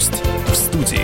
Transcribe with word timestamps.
Гость 0.00 0.22
в 0.46 0.54
студии. 0.54 0.98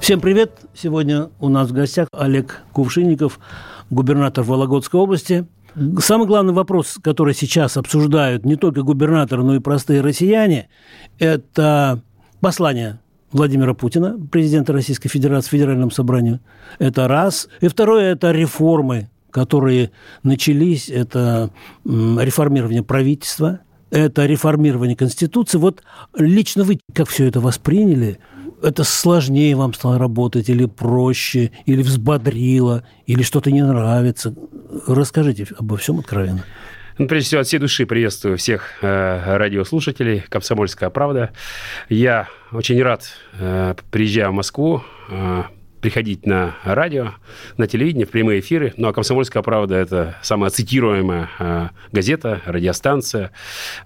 Всем 0.00 0.20
привет! 0.20 0.58
Сегодня 0.74 1.30
у 1.38 1.48
нас 1.48 1.68
в 1.68 1.72
гостях 1.72 2.08
Олег 2.10 2.62
Кувшинников, 2.72 3.38
губернатор 3.90 4.42
Вологодской 4.42 4.98
области. 4.98 5.46
Самый 6.00 6.26
главный 6.26 6.52
вопрос, 6.52 6.98
который 7.00 7.34
сейчас 7.34 7.76
обсуждают 7.76 8.44
не 8.44 8.56
только 8.56 8.82
губернатор, 8.82 9.44
но 9.44 9.54
и 9.54 9.60
простые 9.60 10.00
россияне, 10.00 10.68
это 11.20 12.02
послание 12.40 12.98
Владимира 13.30 13.72
Путина, 13.72 14.18
президента 14.32 14.72
Российской 14.72 15.08
Федерации, 15.08 15.50
Федеральному 15.50 15.92
собранию. 15.92 16.40
Это 16.80 17.06
раз. 17.06 17.48
И 17.60 17.68
второе– 17.68 18.10
это 18.14 18.32
реформы, 18.32 19.10
которые 19.30 19.92
начались. 20.24 20.88
Это 20.88 21.50
реформирование 21.84 22.82
правительства, 22.82 23.60
это 23.90 24.26
реформирование 24.26 24.96
Конституции. 24.96 25.58
Вот 25.58 25.82
лично 26.16 26.64
вы 26.64 26.80
как 26.94 27.08
все 27.08 27.26
это 27.26 27.40
восприняли? 27.40 28.18
Это 28.62 28.82
сложнее 28.82 29.54
вам 29.54 29.72
стало 29.72 29.98
работать 29.98 30.48
или 30.48 30.66
проще, 30.66 31.52
или 31.64 31.82
взбодрило, 31.82 32.84
или 33.06 33.22
что-то 33.22 33.50
не 33.52 33.62
нравится? 33.62 34.34
Расскажите 34.86 35.46
обо 35.58 35.76
всем 35.76 36.00
откровенно. 36.00 36.44
Ну, 36.98 37.06
прежде 37.06 37.28
всего, 37.28 37.40
от 37.42 37.46
всей 37.46 37.58
души 37.58 37.86
приветствую 37.86 38.36
всех 38.36 38.72
э, 38.82 39.36
радиослушателей 39.36 40.24
«Комсомольская 40.28 40.90
правда». 40.90 41.30
Я 41.88 42.28
очень 42.50 42.82
рад, 42.82 43.04
э, 43.38 43.76
приезжая 43.92 44.30
в 44.30 44.32
Москву, 44.32 44.82
э, 45.08 45.44
приходить 45.80 46.26
на 46.26 46.56
радио, 46.64 47.12
на 47.56 47.66
телевидение, 47.66 48.06
в 48.06 48.10
прямые 48.10 48.40
эфиры. 48.40 48.74
Ну, 48.76 48.88
а 48.88 48.92
«Комсомольская 48.92 49.42
правда»– 49.42 49.74
это 49.76 50.16
самая 50.22 50.50
цитируемая 50.50 51.28
э, 51.38 51.68
газета, 51.92 52.40
радиостанция, 52.46 53.30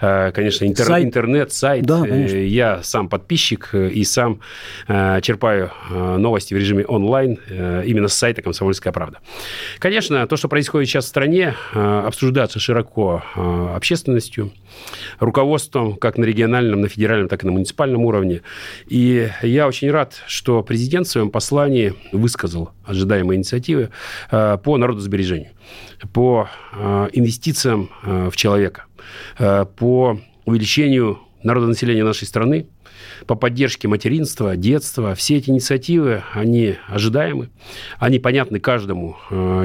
э, 0.00 0.32
конечно, 0.32 0.64
интер, 0.64 0.86
сайт. 0.86 1.04
интернет, 1.04 1.52
сайт. 1.52 1.84
Да, 1.84 2.06
э, 2.06 2.46
Я 2.46 2.82
сам 2.82 3.08
подписчик 3.08 3.70
э, 3.72 3.88
и 3.88 4.04
сам 4.04 4.40
э, 4.88 5.20
черпаю 5.22 5.70
э, 5.90 6.16
новости 6.16 6.54
в 6.54 6.56
режиме 6.56 6.84
онлайн 6.84 7.38
э, 7.48 7.82
именно 7.86 8.08
с 8.08 8.14
сайта 8.14 8.42
«Комсомольская 8.42 8.92
правда». 8.92 9.18
Конечно, 9.78 10.26
то, 10.26 10.36
что 10.36 10.48
происходит 10.48 10.88
сейчас 10.88 11.04
в 11.06 11.08
стране, 11.08 11.54
э, 11.74 12.02
обсуждается 12.06 12.58
широко 12.58 13.22
э, 13.34 13.74
общественностью, 13.76 14.52
руководством 15.18 15.96
как 15.96 16.18
на 16.18 16.24
региональном, 16.24 16.80
на 16.80 16.88
федеральном, 16.88 17.28
так 17.28 17.42
и 17.42 17.46
на 17.46 17.52
муниципальном 17.52 18.04
уровне. 18.04 18.42
И 18.86 19.28
я 19.42 19.66
очень 19.66 19.90
рад, 19.90 20.14
что 20.26 20.62
президент 20.62 21.06
в 21.06 21.10
своем 21.10 21.30
послании 21.30 21.94
высказал 22.12 22.70
ожидаемые 22.84 23.38
инициативы 23.38 23.90
э, 24.30 24.58
по 24.62 24.76
народосбережению, 24.76 25.50
по 26.12 26.48
э, 26.72 27.08
инвестициям 27.12 27.90
э, 28.02 28.30
в 28.30 28.36
человека, 28.36 28.84
по 29.36 30.18
увеличению 30.44 31.18
народонаселения 31.44 32.04
нашей 32.04 32.26
страны, 32.26 32.66
по 33.26 33.34
поддержке 33.34 33.88
материнства, 33.88 34.56
детства. 34.56 35.14
Все 35.14 35.36
эти 35.36 35.50
инициативы, 35.50 36.22
они 36.32 36.76
ожидаемы, 36.88 37.50
они 37.98 38.18
понятны 38.18 38.60
каждому 38.60 39.16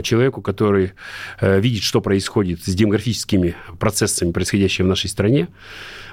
человеку, 0.04 0.42
который 0.42 0.94
видит, 1.42 1.84
что 1.84 2.02
происходит 2.02 2.64
с 2.64 2.74
демографическими 2.74 3.56
процессами, 3.80 4.32
происходящими 4.32 4.86
в 4.86 4.90
нашей 4.90 5.10
стране. 5.10 5.50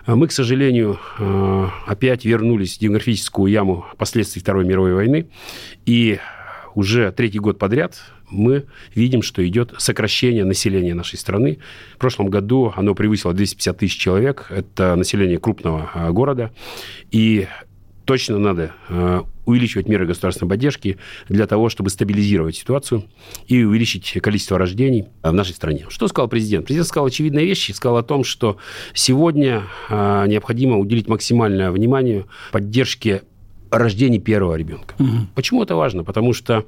Мы, 0.06 0.28
к 0.28 0.32
сожалению, 0.32 0.98
э, 1.18 1.68
опять 1.86 2.26
вернулись 2.26 2.76
в 2.76 2.80
демографическую 2.80 3.50
яму 3.50 3.86
последствий 3.96 4.42
Второй 4.42 4.64
мировой 4.66 4.92
войны. 4.92 5.28
И 5.86 6.18
уже 6.74 7.12
третий 7.12 7.38
год 7.38 7.58
подряд 7.58 8.00
мы 8.30 8.64
видим, 8.94 9.22
что 9.22 9.46
идет 9.46 9.74
сокращение 9.78 10.44
населения 10.44 10.94
нашей 10.94 11.18
страны. 11.18 11.58
В 11.94 11.98
прошлом 11.98 12.28
году 12.28 12.72
оно 12.74 12.94
превысило 12.94 13.32
250 13.32 13.78
тысяч 13.78 13.96
человек. 13.96 14.46
Это 14.50 14.96
население 14.96 15.38
крупного 15.38 15.90
э, 15.94 16.10
города. 16.10 16.52
И 17.10 17.46
точно 18.04 18.38
надо 18.38 18.72
э, 18.88 19.22
увеличивать 19.46 19.88
меры 19.88 20.06
государственной 20.06 20.48
поддержки 20.48 20.98
для 21.28 21.46
того, 21.46 21.68
чтобы 21.68 21.90
стабилизировать 21.90 22.56
ситуацию 22.56 23.04
и 23.46 23.62
увеличить 23.62 24.20
количество 24.20 24.58
рождений 24.58 25.06
в 25.22 25.32
нашей 25.32 25.54
стране. 25.54 25.86
Что 25.88 26.08
сказал 26.08 26.28
президент? 26.28 26.66
Президент 26.66 26.88
сказал 26.88 27.06
очевидные 27.06 27.46
вещи, 27.46 27.72
сказал 27.72 27.98
о 27.98 28.02
том, 28.02 28.24
что 28.24 28.56
сегодня 28.94 29.64
необходимо 29.90 30.78
уделить 30.78 31.08
максимальное 31.08 31.70
внимание 31.70 32.24
поддержке 32.52 33.22
рождении 33.78 34.18
первого 34.18 34.54
ребенка. 34.54 34.94
Угу. 34.98 35.26
Почему 35.34 35.62
это 35.62 35.76
важно? 35.76 36.04
Потому 36.04 36.32
что 36.32 36.64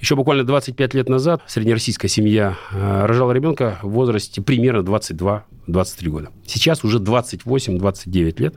еще 0.00 0.16
буквально 0.16 0.44
25 0.44 0.94
лет 0.94 1.08
назад 1.08 1.42
среднероссийская 1.46 2.08
семья 2.08 2.56
э, 2.72 3.06
рожала 3.06 3.32
ребенка 3.32 3.78
в 3.82 3.90
возрасте 3.90 4.42
примерно 4.42 4.82
22 4.82 5.44
23 5.72 6.10
года. 6.10 6.30
Сейчас 6.46 6.84
уже 6.84 6.98
28-29 6.98 8.40
лет. 8.40 8.54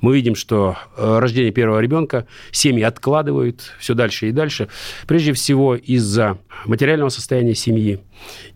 Мы 0.00 0.14
видим, 0.14 0.34
что 0.34 0.76
э, 0.96 1.18
рождение 1.18 1.52
первого 1.52 1.80
ребенка 1.80 2.26
семьи 2.50 2.82
откладывают 2.82 3.72
все 3.78 3.94
дальше 3.94 4.28
и 4.28 4.32
дальше. 4.32 4.68
Прежде 5.06 5.32
всего 5.32 5.74
из-за 5.74 6.38
материального 6.64 7.10
состояния 7.10 7.54
семьи, 7.54 8.00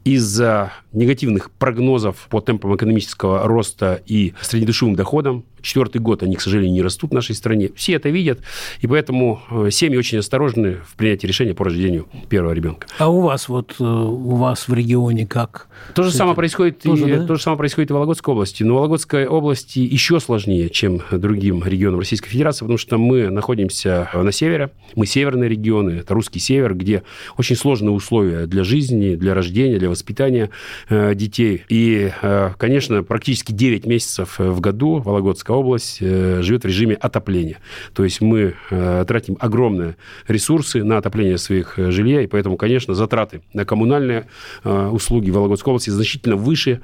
из-за 0.05 0.73
негативных 0.93 1.51
прогнозов 1.51 2.29
по 2.31 2.41
темпам 2.41 2.75
экономического 2.75 3.47
роста 3.47 4.01
и 4.07 4.35
среднедушевым 4.41 4.95
доходам. 4.95 5.45
Четвертый 5.61 6.01
год 6.01 6.23
они, 6.23 6.37
к 6.37 6.41
сожалению, 6.41 6.73
не 6.73 6.83
растут 6.83 7.11
в 7.11 7.15
нашей 7.15 7.35
стране. 7.35 7.71
Все 7.75 7.95
это 7.95 8.09
видят, 8.09 8.41
и 8.81 8.87
поэтому 8.87 9.43
э, 9.51 9.71
семьи 9.71 9.99
очень 9.99 10.19
осторожны 10.19 10.77
в 10.87 10.95
принятии 10.95 11.27
решения 11.27 11.53
по 11.53 11.65
рождению 11.65 12.07
первого 12.29 12.53
ребенка. 12.53 12.87
А 12.99 13.11
у 13.11 13.21
вас 13.21 13.49
вот 13.49 13.75
э, 13.81 13.85
у 13.85 14.37
вас 14.37 14.69
в 14.69 14.75
регионе 14.75 15.27
как? 15.27 15.67
То 15.95 16.05
же 16.05 16.13
самое 16.13 16.37
происходит 16.37 16.81
Тоже, 16.81 17.09
и 17.09 17.17
да? 17.17 17.27
то 17.27 17.35
же 17.35 17.43
самое 17.43 17.59
происходит 17.59 17.91
и 17.91 17.93
в 17.93 17.97
Вологодской 17.99 18.33
области. 18.33 18.63
Но 18.63 18.77
Вологодской 18.77 19.27
области 19.27 19.81
еще 19.81 20.21
сложнее, 20.21 20.71
чем 20.71 21.03
другим 21.11 21.65
регионам 21.65 22.01
Российской 22.01 22.31
Федерации, 22.31 22.61
потому 22.61 22.79
что 22.79 22.99
мы 22.99 23.31
находимся 23.31 24.09
на 24.15 24.33
севере, 24.33 24.71
мы 24.95 25.07
северные 25.07 25.49
регионы, 25.49 25.91
это 25.91 26.15
русский 26.15 26.39
север, 26.39 26.75
где 26.75 27.03
очень 27.37 27.57
сложные 27.57 27.93
условия 27.93 28.47
для 28.47 28.65
жизни, 28.65 29.15
для 29.15 29.35
рождения, 29.35 29.79
для 29.79 29.91
воспитания 29.91 30.51
э, 30.89 31.15
детей. 31.15 31.65
И, 31.69 32.11
э, 32.23 32.51
конечно, 32.57 33.03
практически 33.03 33.53
9 33.53 33.87
месяцев 33.87 34.39
в 34.39 34.61
году 34.61 34.99
Вологодская 34.99 35.57
область 35.57 35.99
э, 36.01 36.41
живет 36.43 36.65
в 36.65 36.67
режиме 36.67 36.95
отопления. 36.95 37.59
То 37.95 38.05
есть 38.05 38.21
мы 38.21 38.55
тратим 38.69 39.37
огромные 39.41 39.97
ресурсы 40.27 40.83
на 40.85 40.99
отопление 40.99 41.39
своих 41.39 41.75
жилья, 41.77 42.23
и 42.23 42.27
поэтому, 42.27 42.57
конечно, 42.57 42.95
затраты 42.95 43.43
на 43.53 43.65
коммунальные 43.65 44.27
услуги 44.65 45.31
в 45.31 45.35
Вологодской 45.35 45.73
области 45.73 45.91
значительно 45.91 46.37
выше, 46.37 46.81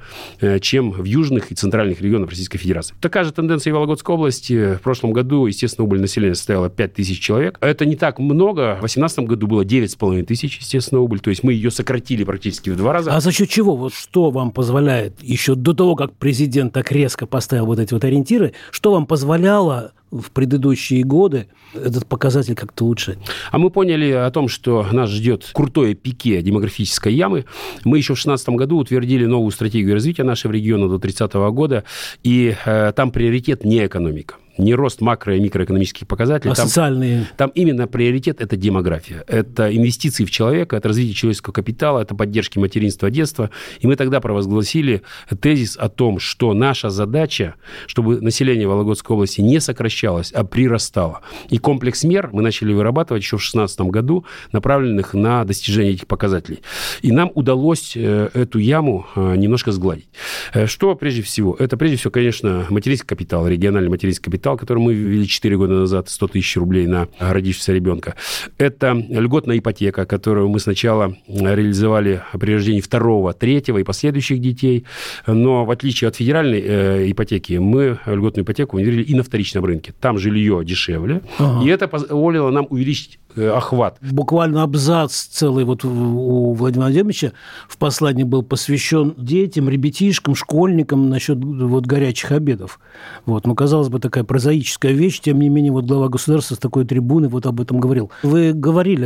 чем 0.61 0.94
в 0.97 1.05
южных 1.05 1.51
и 1.51 1.55
центральных 1.55 2.01
регионах 2.01 2.29
Российской 2.29 2.57
Федерации. 2.57 2.95
Такая 3.01 3.23
же 3.23 3.31
тенденция 3.31 3.71
и 3.71 3.73
в 3.73 3.75
Вологодской 3.75 4.15
области. 4.15 4.75
В 4.75 4.81
прошлом 4.81 5.13
году, 5.13 5.45
естественно, 5.45 5.85
убыль 5.85 6.01
населения 6.01 6.35
составила 6.35 6.69
5 6.69 6.93
тысяч 6.93 7.19
человек. 7.19 7.57
Это 7.61 7.85
не 7.85 7.95
так 7.95 8.19
много. 8.19 8.75
В 8.75 8.79
2018 8.79 9.19
году 9.19 9.47
было 9.47 9.63
9,5 9.63 10.23
тысяч, 10.23 10.59
естественно, 10.59 11.01
убыль. 11.01 11.19
То 11.19 11.29
есть 11.29 11.43
мы 11.43 11.53
ее 11.53 11.71
сократили 11.71 12.23
практически 12.23 12.69
в 12.69 12.77
два 12.77 12.93
раза. 12.93 13.15
А 13.15 13.19
за 13.19 13.31
счет 13.31 13.49
чего? 13.49 13.75
Вот 13.75 13.93
что 13.93 14.31
вам 14.31 14.51
позволяет, 14.51 15.21
еще 15.21 15.55
до 15.55 15.73
того, 15.73 15.95
как 15.95 16.13
президент 16.13 16.73
так 16.73 16.91
резко 16.91 17.25
поставил 17.25 17.65
вот 17.65 17.79
эти 17.79 17.93
вот 17.93 18.03
ориентиры, 18.03 18.53
что 18.71 18.91
вам 18.91 19.05
позволяло 19.05 19.93
в 20.21 20.31
предыдущие 20.31 21.03
годы 21.03 21.47
этот 21.73 22.05
показатель 22.07 22.55
как-то 22.55 22.85
улучшать. 22.85 23.17
А 23.51 23.57
мы 23.57 23.69
поняли 23.69 24.11
о 24.11 24.29
том, 24.31 24.47
что 24.47 24.85
нас 24.91 25.09
ждет 25.09 25.49
крутое 25.53 25.93
пике 25.93 26.41
демографической 26.41 27.13
ямы. 27.13 27.45
Мы 27.83 27.97
еще 27.97 28.13
в 28.13 28.17
2016 28.17 28.49
году 28.49 28.77
утвердили 28.77 29.25
новую 29.25 29.51
стратегию 29.51 29.93
развития 29.93 30.23
нашего 30.23 30.51
региона 30.51 30.87
до 30.87 30.99
30 30.99 31.33
года, 31.33 31.83
и 32.23 32.55
э, 32.65 32.93
там 32.95 33.11
приоритет 33.11 33.63
не 33.63 33.85
экономика 33.85 34.35
не 34.57 34.73
рост 34.75 35.01
макро- 35.01 35.35
и 35.35 35.39
микроэкономических 35.39 36.07
показателей. 36.07 36.51
А 36.51 36.55
там, 36.55 36.67
социальные? 36.67 37.27
Там 37.37 37.51
именно 37.55 37.87
приоритет– 37.87 38.37
это 38.41 38.55
демография. 38.55 39.23
Это 39.27 39.75
инвестиции 39.75 40.25
в 40.25 40.31
человека, 40.31 40.75
это 40.75 40.87
развитие 40.87 41.13
человеческого 41.13 41.53
капитала, 41.53 41.99
это 41.99 42.15
поддержки 42.15 42.59
материнства, 42.59 43.09
детства. 43.09 43.49
И 43.79 43.87
мы 43.87 43.95
тогда 43.95 44.19
провозгласили 44.21 45.01
тезис 45.41 45.77
о 45.77 45.89
том, 45.89 46.19
что 46.19 46.53
наша 46.53 46.89
задача, 46.89 47.55
чтобы 47.87 48.21
население 48.21 48.67
Вологодской 48.67 49.15
области 49.15 49.41
не 49.41 49.59
сокращалось, 49.59 50.31
а 50.31 50.43
прирастало. 50.43 51.21
И 51.49 51.57
комплекс 51.57 52.03
мер 52.03 52.29
мы 52.31 52.41
начали 52.41 52.73
вырабатывать 52.73 53.23
еще 53.23 53.37
в 53.37 53.41
2016 53.41 53.81
году, 53.81 54.25
направленных 54.51 55.13
на 55.13 55.43
достижение 55.43 55.93
этих 55.93 56.07
показателей. 56.07 56.61
И 57.01 57.11
нам 57.11 57.31
удалось 57.35 57.93
э, 57.95 58.29
эту 58.33 58.59
яму 58.59 59.05
э, 59.15 59.35
немножко 59.35 59.71
сгладить. 59.71 60.07
Э, 60.53 60.67
что 60.67 60.95
прежде 60.95 61.21
всего? 61.21 61.55
Это 61.57 61.77
прежде 61.77 61.97
всего, 61.97 62.11
конечно, 62.11 62.65
материнский 62.69 63.07
капитал, 63.07 63.47
региональный 63.47 63.89
материнский 63.89 64.23
капитал, 64.23 64.44
капитал, 64.45 64.57
который 64.57 64.79
мы 64.79 64.93
ввели 64.93 65.27
4 65.27 65.57
года 65.57 65.73
назад, 65.73 66.09
100 66.09 66.27
тысяч 66.27 66.57
рублей 66.57 66.87
на 66.87 67.07
родившегося 67.19 67.73
ребенка. 67.73 68.15
Это 68.57 68.93
льготная 68.93 69.57
ипотека, 69.57 70.05
которую 70.05 70.49
мы 70.49 70.59
сначала 70.59 71.15
реализовали 71.27 72.21
при 72.39 72.53
рождении 72.53 72.81
второго, 72.81 73.33
третьего 73.33 73.79
и 73.79 73.83
последующих 73.83 74.39
детей. 74.39 74.85
Но 75.25 75.65
в 75.65 75.71
отличие 75.71 76.09
от 76.09 76.15
федеральной 76.15 76.61
э, 76.61 77.11
ипотеки, 77.11 77.53
мы 77.53 77.97
льготную 78.05 78.45
ипотеку 78.45 78.77
внедрили 78.77 79.01
и 79.01 79.15
на 79.15 79.23
вторичном 79.23 79.65
рынке. 79.65 79.93
Там 79.99 80.19
жилье 80.19 80.63
дешевле. 80.63 81.21
Ага. 81.39 81.65
И 81.65 81.69
это 81.69 81.87
позволило 81.87 82.51
нам 82.51 82.67
увеличить 82.69 83.19
охват. 83.37 83.97
Буквально 84.01 84.63
абзац 84.63 85.13
целый 85.25 85.65
вот 85.65 85.83
у 85.83 86.53
Владимира 86.53 86.87
Владимировича 86.87 87.31
в 87.67 87.77
послании 87.77 88.23
был 88.23 88.43
посвящен 88.43 89.13
детям, 89.17 89.69
ребятишкам, 89.69 90.35
школьникам 90.35 91.09
насчет 91.09 91.37
вот 91.43 91.85
горячих 91.85 92.31
обедов. 92.31 92.79
Вот. 93.25 93.45
Ну, 93.45 93.55
казалось 93.55 93.89
бы, 93.89 93.99
такая 93.99 94.23
прозаическая 94.35 94.91
вещь, 94.91 95.21
тем 95.21 95.39
не 95.39 95.47
менее, 95.47 95.71
вот 95.71 95.85
глава 95.85 96.09
государства 96.09 96.55
с 96.55 96.57
такой 96.57 96.83
трибуны 96.83 97.29
вот 97.29 97.45
об 97.45 97.61
этом 97.61 97.79
говорил. 97.79 98.11
Вы 98.21 98.51
говорили 98.51 99.05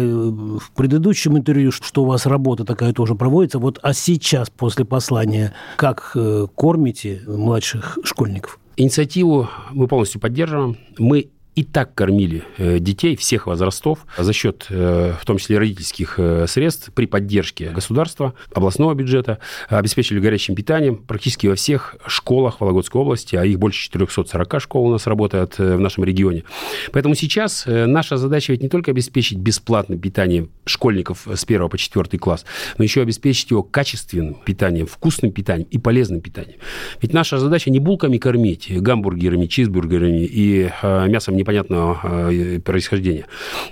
в 0.57 0.71
предыдущем 0.75 1.37
интервью, 1.37 1.71
что 1.71 2.01
у 2.01 2.05
вас 2.05 2.25
работа 2.25 2.65
такая 2.65 2.93
тоже 2.93 3.13
проводится. 3.13 3.59
Вот 3.59 3.77
а 3.83 3.93
сейчас, 3.93 4.49
после 4.49 4.85
послания, 4.85 5.53
как 5.77 6.13
э, 6.15 6.47
кормите 6.55 7.21
младших 7.27 7.99
школьников? 8.03 8.59
Инициативу 8.75 9.47
мы 9.71 9.87
полностью 9.87 10.19
поддерживаем. 10.19 10.77
Мы 10.97 11.29
и 11.59 11.63
так 11.65 11.93
кормили 11.93 12.43
э, 12.57 12.79
детей 12.79 13.17
всех 13.17 13.45
возрастов 13.45 14.05
за 14.17 14.31
счет, 14.31 14.67
э, 14.69 15.13
в 15.19 15.25
том 15.25 15.37
числе 15.39 15.57
родительских 15.57 16.15
э, 16.17 16.45
средств, 16.47 16.89
при 16.93 17.05
поддержке 17.05 17.71
государства, 17.71 18.33
областного 18.53 18.93
бюджета, 18.93 19.39
обеспечили 19.67 20.21
горячим 20.21 20.55
питанием 20.55 20.95
практически 20.95 21.47
во 21.47 21.55
всех 21.55 21.97
школах 22.07 22.61
Вологодской 22.61 23.01
области, 23.01 23.35
а 23.35 23.43
их 23.43 23.59
больше 23.59 23.81
440 23.83 24.61
школ 24.61 24.85
у 24.87 24.91
нас 24.93 25.05
работает 25.05 25.57
в 25.57 25.79
нашем 25.79 26.05
регионе. 26.05 26.45
Поэтому 26.93 27.13
сейчас 27.13 27.65
наша 27.67 28.15
задача 28.15 28.53
ведь 28.53 28.63
не 28.63 28.69
только 28.69 28.91
обеспечить 28.91 29.37
бесплатное 29.37 29.97
питание 29.97 30.47
школьников 30.63 31.27
с 31.27 31.43
1 31.43 31.67
по 31.67 31.77
4 31.77 32.17
класс, 32.19 32.45
но 32.77 32.85
еще 32.85 33.01
обеспечить 33.01 33.51
его 33.51 33.63
качественным 33.63 34.35
питанием, 34.45 34.87
вкусным 34.87 35.33
питанием 35.33 35.67
и 35.69 35.77
полезным 35.77 36.21
питанием. 36.21 36.59
Ведь 37.01 37.11
наша 37.11 37.37
задача 37.37 37.69
не 37.69 37.79
булками 37.79 38.17
кормить, 38.17 38.71
гамбургерами, 38.81 39.47
чизбургерами 39.47 40.23
и 40.23 40.71
мясом 40.81 41.35
не 41.35 41.43
непонятного 41.49 41.99
э, 42.31 42.59
происхождения. 42.59 43.25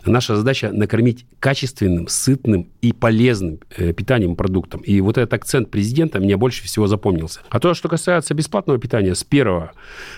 Наша 0.06 0.36
задача 0.36 0.72
накормить 0.72 1.26
качественным, 1.40 2.08
сытным 2.08 2.68
и 2.82 2.92
полезным 2.94 3.60
э, 3.78 3.94
питанием 3.94 4.36
продуктом. 4.36 4.82
И 4.82 5.00
вот 5.02 5.18
этот 5.18 5.34
акцент 5.34 5.70
президента 5.70 6.20
мне 6.20 6.38
больше 6.38 6.64
всего 6.64 6.88
запомнился. 6.88 7.42
А 7.50 7.60
то, 7.60 7.74
что 7.74 7.90
касается 7.90 8.34
бесплатного 8.34 8.80
питания, 8.80 9.14
с 9.14 9.26
1 9.30 9.70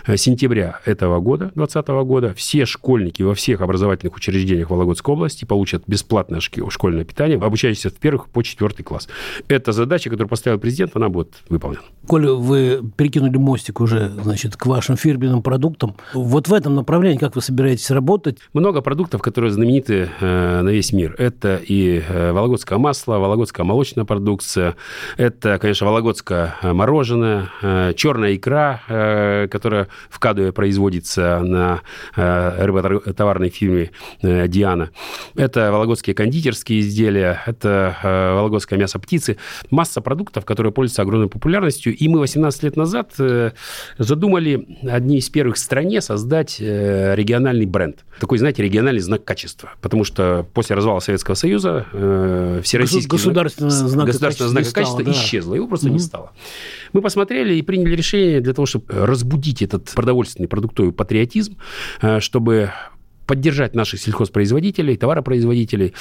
э, 0.08 0.18
сентября 0.18 0.80
этого 0.86 1.20
года, 1.20 1.52
2020 1.56 1.88
года, 2.08 2.34
все 2.34 2.66
школьники 2.66 3.24
во 3.24 3.34
всех 3.34 3.62
образовательных 3.62 4.16
учреждениях 4.16 4.70
Вологодской 4.70 5.14
области 5.14 5.46
получат 5.46 5.84
бесплатное 5.88 6.40
школьное 6.40 7.04
питание, 7.04 7.38
обучающиеся 7.38 7.90
с 7.90 7.94
первых 7.94 8.30
по 8.30 8.42
четвертый 8.42 8.84
класс. 8.84 9.08
Эта 9.48 9.72
задача, 9.72 10.10
которую 10.10 10.30
поставил 10.30 10.60
президент, 10.60 10.96
она 10.96 11.10
будет 11.10 11.36
выполнена. 11.50 11.84
Коля, 12.08 12.32
вы 12.32 12.82
перекинули 12.96 13.38
мостик 13.38 13.82
уже, 13.82 14.10
значит, 14.24 14.56
к 14.56 14.66
вашим 14.66 14.96
фирменным 14.96 15.42
продуктам. 15.42 15.96
Вот 16.14 16.48
в 16.48 16.54
этом 16.54 16.76
направлении, 16.76 17.18
как 17.18 17.36
вы 17.36 17.42
собираетесь 17.50 17.90
работать? 17.90 18.38
Много 18.54 18.82
продуктов, 18.82 19.22
которые 19.22 19.52
знамениты 19.52 20.10
э, 20.20 20.62
на 20.62 20.70
весь 20.70 20.94
мир. 20.94 21.16
Это 21.18 21.60
и 21.62 22.02
э, 22.08 22.32
вологодское 22.32 22.78
масло, 22.78 23.18
вологодская 23.18 23.66
молочная 23.66 24.06
продукция, 24.06 24.76
это, 25.18 25.58
конечно, 25.58 25.88
вологодское 25.88 26.56
э, 26.62 26.74
мороженое, 26.74 27.50
э, 27.62 27.94
черная 27.96 28.36
икра, 28.36 28.82
э, 28.88 29.48
которая 29.50 29.88
в 30.10 30.20
Кадуе 30.20 30.52
производится 30.52 31.40
на 31.40 31.82
э, 32.16 32.66
рыботоварной 32.66 33.50
фирме 33.50 33.92
э, 34.22 34.48
«Диана». 34.48 34.92
Это 35.36 35.72
вологодские 35.72 36.14
кондитерские 36.14 36.82
изделия, 36.82 37.42
это 37.48 37.98
э, 38.04 38.34
вологодское 38.36 38.78
мясо 38.78 39.00
птицы. 39.00 39.38
Масса 39.72 40.02
продуктов, 40.02 40.46
которые 40.46 40.72
пользуются 40.72 41.02
огромной 41.02 41.30
популярностью. 41.30 41.96
И 41.96 42.08
мы 42.08 42.20
18 42.20 42.64
лет 42.64 42.78
назад 42.78 43.14
э, 43.18 43.52
задумали 43.98 44.68
одни 44.84 45.18
из 45.18 45.30
первых 45.30 45.56
в 45.56 45.60
стране 45.60 46.00
создать 46.02 46.58
э, 46.60 47.16
региональный 47.16 47.29
региональный 47.30 47.66
бренд. 47.66 48.06
Такой, 48.20 48.40
знаете, 48.40 48.64
региональный 48.64 49.02
знак 49.02 49.24
качества. 49.24 49.72
Потому 49.82 50.04
что 50.04 50.46
после 50.54 50.76
развала 50.76 51.00
Советского 51.00 51.36
Союза 51.36 51.86
э, 51.94 52.62
всероссийский 52.64 53.08
государственный 53.08 53.70
знак, 53.70 54.12
знак 54.12 54.26
качества 54.26 54.64
стало, 54.64 55.04
да. 55.04 55.12
исчезло. 55.12 55.54
Его 55.54 55.68
просто 55.68 55.88
угу. 55.88 55.94
не 55.94 56.00
стало. 56.00 56.32
Мы 56.94 57.02
посмотрели 57.02 57.54
и 57.54 57.62
приняли 57.62 57.96
решение 57.96 58.42
для 58.42 58.54
того, 58.54 58.66
чтобы 58.66 58.86
разбудить 58.90 59.62
этот 59.62 59.92
продовольственный 59.92 60.48
продуктовый 60.48 60.92
патриотизм, 60.92 61.58
э, 62.02 62.20
чтобы 62.20 62.72
поддержать 63.30 63.76
наших 63.76 64.00
сельхозпроизводителей, 64.00 64.98
товаропроизводителей. 64.98 65.94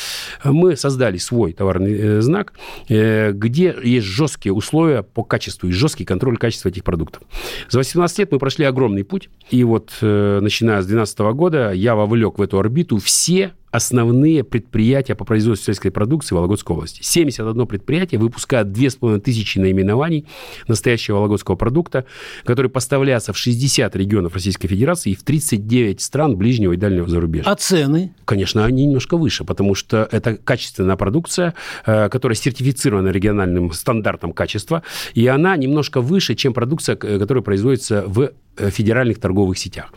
Мы 0.44 0.76
создали 0.76 1.18
свой 1.18 1.52
товарный 1.52 1.94
э, 1.98 2.20
знак, 2.22 2.54
э, 2.88 3.32
где 3.32 3.76
есть 3.84 4.06
жесткие 4.06 4.54
условия 4.54 5.02
по 5.02 5.24
качеству 5.24 5.68
и 5.68 5.72
жесткий 5.72 6.06
контроль 6.06 6.38
качества 6.38 6.70
этих 6.70 6.84
продуктов. 6.84 7.22
За 7.68 7.76
18 7.76 8.18
лет 8.20 8.32
мы 8.32 8.38
прошли 8.38 8.64
огромный 8.64 9.04
путь, 9.04 9.28
и 9.50 9.62
вот 9.62 9.92
э, 10.00 10.40
начиная 10.40 10.80
с 10.80 10.86
2012 10.86 11.18
года 11.36 11.70
я 11.72 11.94
вовлек 11.94 12.38
в 12.38 12.42
эту 12.42 12.58
орбиту 12.58 12.96
все 12.96 13.52
основные 13.70 14.44
предприятия 14.44 15.14
по 15.14 15.24
производству 15.24 15.66
сельской 15.66 15.90
продукции 15.90 16.34
Вологодской 16.34 16.74
области. 16.74 17.02
71 17.02 17.66
предприятие 17.66 18.20
выпускает 18.20 18.72
2500 18.72 19.56
наименований 19.56 20.26
настоящего 20.66 21.16
вологодского 21.16 21.56
продукта, 21.56 22.04
который 22.44 22.70
поставляется 22.70 23.32
в 23.32 23.38
60 23.38 23.94
регионов 23.96 24.34
Российской 24.34 24.68
Федерации 24.68 25.12
и 25.12 25.14
в 25.14 25.22
39 25.22 26.00
стран 26.00 26.36
ближнего 26.36 26.72
и 26.72 26.76
дальнего 26.76 27.08
зарубежья. 27.08 27.50
А 27.50 27.56
цены? 27.56 28.14
Конечно, 28.24 28.64
они 28.64 28.86
немножко 28.86 29.16
выше, 29.16 29.44
потому 29.44 29.74
что 29.74 30.08
это 30.10 30.36
качественная 30.36 30.96
продукция, 30.96 31.54
э, 31.86 32.08
которая 32.08 32.36
сертифицирована 32.36 33.08
региональным 33.08 33.72
стандартом 33.72 34.32
качества, 34.32 34.82
и 35.14 35.26
она 35.26 35.56
немножко 35.56 36.00
выше, 36.00 36.34
чем 36.34 36.54
продукция, 36.54 36.96
которая 36.96 37.42
производится 37.42 38.04
в 38.06 38.18
Э, 38.20 38.30
федеральных 38.70 39.18
торговых 39.20 39.58
сетях. 39.58 39.92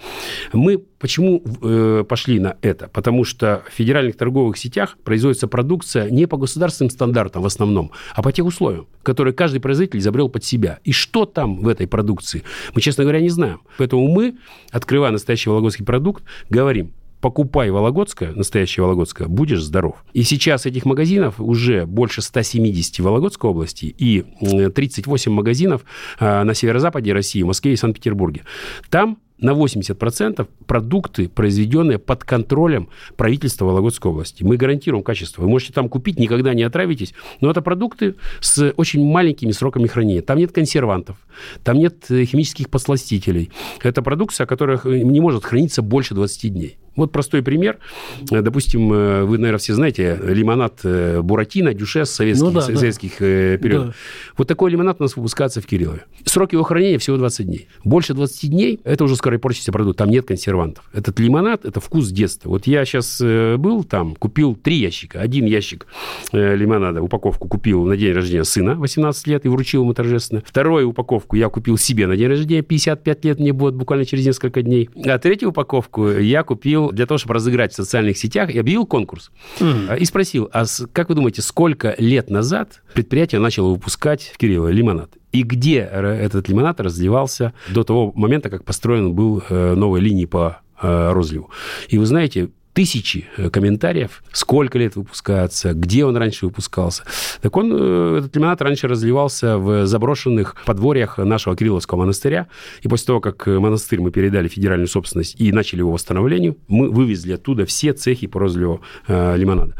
Мы 0.53 0.77
почему 0.77 1.43
э, 1.61 2.03
пошли 2.07 2.39
на 2.39 2.57
это? 2.61 2.87
Потому 2.87 3.23
что 3.23 3.63
в 3.69 3.73
федеральных 3.73 4.15
торговых 4.15 4.57
сетях 4.57 4.97
производится 5.03 5.47
продукция 5.47 6.09
не 6.09 6.27
по 6.27 6.37
государственным 6.37 6.91
стандартам 6.91 7.41
в 7.41 7.45
основном, 7.45 7.91
а 8.15 8.21
по 8.21 8.31
тех 8.31 8.45
условиям, 8.45 8.87
которые 9.03 9.33
каждый 9.33 9.59
производитель 9.59 9.99
изобрел 9.99 10.29
под 10.29 10.43
себя. 10.43 10.79
И 10.83 10.91
что 10.91 11.25
там 11.25 11.61
в 11.61 11.67
этой 11.67 11.87
продукции, 11.87 12.43
мы, 12.75 12.81
честно 12.81 13.03
говоря, 13.03 13.19
не 13.19 13.29
знаем. 13.29 13.61
Поэтому 13.77 14.07
мы, 14.07 14.37
открывая 14.71 15.11
настоящий 15.11 15.49
вологодский 15.49 15.85
продукт, 15.85 16.23
говорим, 16.49 16.93
покупай 17.21 17.69
Вологодское, 17.69 18.33
настоящее 18.33 18.83
Вологодское, 18.83 19.27
будешь 19.27 19.62
здоров. 19.62 20.03
И 20.13 20.23
сейчас 20.23 20.65
этих 20.65 20.85
магазинов 20.85 21.35
уже 21.39 21.85
больше 21.85 22.21
170 22.21 23.00
в 23.00 23.03
Вологодской 23.03 23.50
области 23.50 23.85
и 23.97 24.25
38 24.41 25.31
магазинов 25.31 25.83
а, 26.19 26.44
на 26.44 26.53
северо-западе 26.53 27.13
России, 27.13 27.44
в 27.44 27.47
Москве 27.47 27.73
и 27.73 27.75
Санкт-Петербурге. 27.75 28.41
Там 28.89 29.19
на 29.41 29.51
80% 29.51 30.47
продукты, 30.68 31.27
произведенные 31.27 31.97
под 31.97 32.23
контролем 32.23 32.89
правительства 33.18 33.65
Вологодской 33.65 34.12
области. 34.12 34.44
Мы 34.44 34.56
гарантируем 34.56 35.03
качество. 35.03 35.41
Вы 35.41 35.50
можете 35.50 35.74
там 35.74 35.89
купить, 35.89 36.19
никогда 36.19 36.53
не 36.53 36.63
отравитесь. 36.63 37.13
Но 37.41 37.50
это 37.50 37.62
продукты 37.62 38.15
с 38.39 38.71
очень 38.77 39.03
маленькими 39.03 39.51
сроками 39.51 39.88
хранения. 39.88 40.21
Там 40.21 40.38
нет 40.38 40.51
консервантов, 40.51 41.17
там 41.63 41.79
нет 41.79 42.06
э, 42.09 42.25
химических 42.25 42.69
посластителей. 42.69 43.50
Это 43.81 44.03
продукция, 44.03 44.45
которая 44.45 44.79
не 44.86 45.19
может 45.19 45.43
храниться 45.43 45.81
больше 45.81 46.13
20 46.13 46.53
дней. 46.53 46.77
Вот 46.95 47.12
простой 47.12 47.41
пример. 47.41 47.77
Допустим, 48.29 48.91
э, 48.91 49.24
вы, 49.24 49.38
наверное, 49.38 49.60
все 49.60 49.74
знаете 49.74 50.19
лимонад 50.21 50.81
э, 50.83 51.21
Буратино, 51.21 51.74
Дюшес 51.74 52.10
советских, 52.10 52.45
ну, 52.45 52.51
да, 52.51 52.62
советских 52.62 53.13
да. 53.19 53.25
Э, 53.25 53.57
периодов. 53.57 53.88
Да. 53.88 53.93
Вот 54.38 54.48
такой 54.48 54.71
лимонад 54.71 54.98
у 55.00 55.03
нас 55.03 55.15
выпускается 55.15 55.62
в 55.62 55.65
Кириллове. 55.65 56.03
Срок 56.25 56.51
его 56.51 56.63
хранения 56.63 57.00
всего 57.00 57.15
20 57.15 57.45
дней. 57.45 57.67
Больше 57.86 58.13
20 58.13 58.50
дней– 58.50 58.79
это 58.83 59.05
уже 59.05 59.15
скоро 59.15 59.38
портится 59.38 59.71
продукт. 59.71 59.98
Там 59.98 60.10
нет 60.10 60.27
консервантов. 60.27 60.83
Этот 60.93 61.17
лимонад– 61.19 61.63
это 61.65 61.79
вкус 61.79 62.10
детства. 62.10 62.50
Вот 62.50 62.67
я 62.67 62.83
сейчас 62.83 63.21
был 63.21 63.86
там, 63.86 64.15
купил 64.15 64.55
три 64.55 64.75
ящика. 64.75 65.21
Один 65.21 65.45
ящик 65.45 65.88
лимонада, 66.33 67.01
упаковку 67.01 67.48
купил 67.48 67.86
на 67.86 67.95
день 67.95 68.13
рождения 68.13 68.43
сына, 68.43 68.75
18 68.75 69.27
лет, 69.27 69.45
и 69.45 69.50
вручил 69.50 69.83
ему 69.83 69.93
торжественно. 69.93 70.43
Вторую 70.45 70.89
упаковку 70.89 71.36
я 71.38 71.48
купил 71.50 71.77
себе 71.77 72.07
на 72.07 72.17
день 72.17 72.27
рождения, 72.27 72.62
55 72.62 73.25
лет 73.25 73.39
мне 73.39 73.53
будет 73.53 73.75
буквально 73.75 74.05
через 74.05 74.25
несколько 74.25 74.62
дней. 74.62 74.89
А 75.05 75.17
третью 75.19 75.50
упаковку 75.50 76.10
я 76.10 76.43
купил 76.43 76.80
объявил, 76.81 76.91
для 76.91 77.05
того, 77.05 77.17
чтобы 77.17 77.33
разыграть 77.35 77.73
в 77.73 77.75
социальных 77.75 78.17
сетях, 78.17 78.53
я 78.53 78.61
объявил 78.61 78.85
конкурс. 78.85 79.31
Mm. 79.59 80.00
И 80.00 80.05
спросил, 80.05 80.50
а 80.53 80.65
как 80.93 81.09
вы 81.09 81.15
думаете, 81.15 81.41
сколько 81.41 81.95
лет 81.97 82.29
назад 82.29 82.81
предприятие 82.93 83.39
начало 83.41 83.69
выпускать, 83.69 84.33
Кирилла, 84.38 84.69
лимонад? 84.69 85.11
И 85.31 85.43
где 85.43 85.79
этот 85.79 86.50
лимонад 86.50 86.79
разливался 86.79 87.53
до 87.69 87.83
того 87.83 88.11
момента, 88.15 88.50
как 88.50 88.65
построен 88.65 89.13
был 89.13 89.43
э, 89.50 89.75
новая 89.75 90.01
линия 90.01 90.27
по 90.27 90.61
э, 90.81 91.11
розливу? 91.11 91.50
И 91.89 91.97
вы 91.97 92.05
знаете, 92.05 92.50
тысячи 92.73 93.27
э, 93.37 93.49
комментариев, 93.49 94.23
сколько 94.31 94.77
лет 94.77 94.95
выпускается, 94.95 95.73
где 95.73 96.05
он 96.05 96.15
раньше 96.15 96.45
выпускался. 96.45 97.03
Так 97.41 97.55
он, 97.57 97.71
э, 97.73 98.17
этот 98.19 98.35
лимонад 98.35 98.61
раньше 98.61 98.87
разливался 98.87 99.57
в 99.57 99.85
заброшенных 99.85 100.55
подворьях 100.65 101.17
нашего 101.17 101.55
Кирилловского 101.55 101.99
монастыря. 101.99 102.47
И 102.81 102.87
после 102.87 103.07
того, 103.07 103.19
как 103.19 103.47
э, 103.47 103.59
монастырь 103.59 103.99
мы 103.99 104.11
передали 104.11 104.47
федеральную 104.47 104.87
собственность 104.87 105.39
и 105.39 105.51
начали 105.51 105.79
его 105.79 105.91
восстановлению, 105.91 106.57
мы 106.67 106.89
вывезли 106.89 107.33
оттуда 107.33 107.65
все 107.65 107.93
цехи 107.93 108.27
по 108.27 108.39
розливу 108.39 108.81
э, 109.07 109.35
лимонада. 109.37 109.75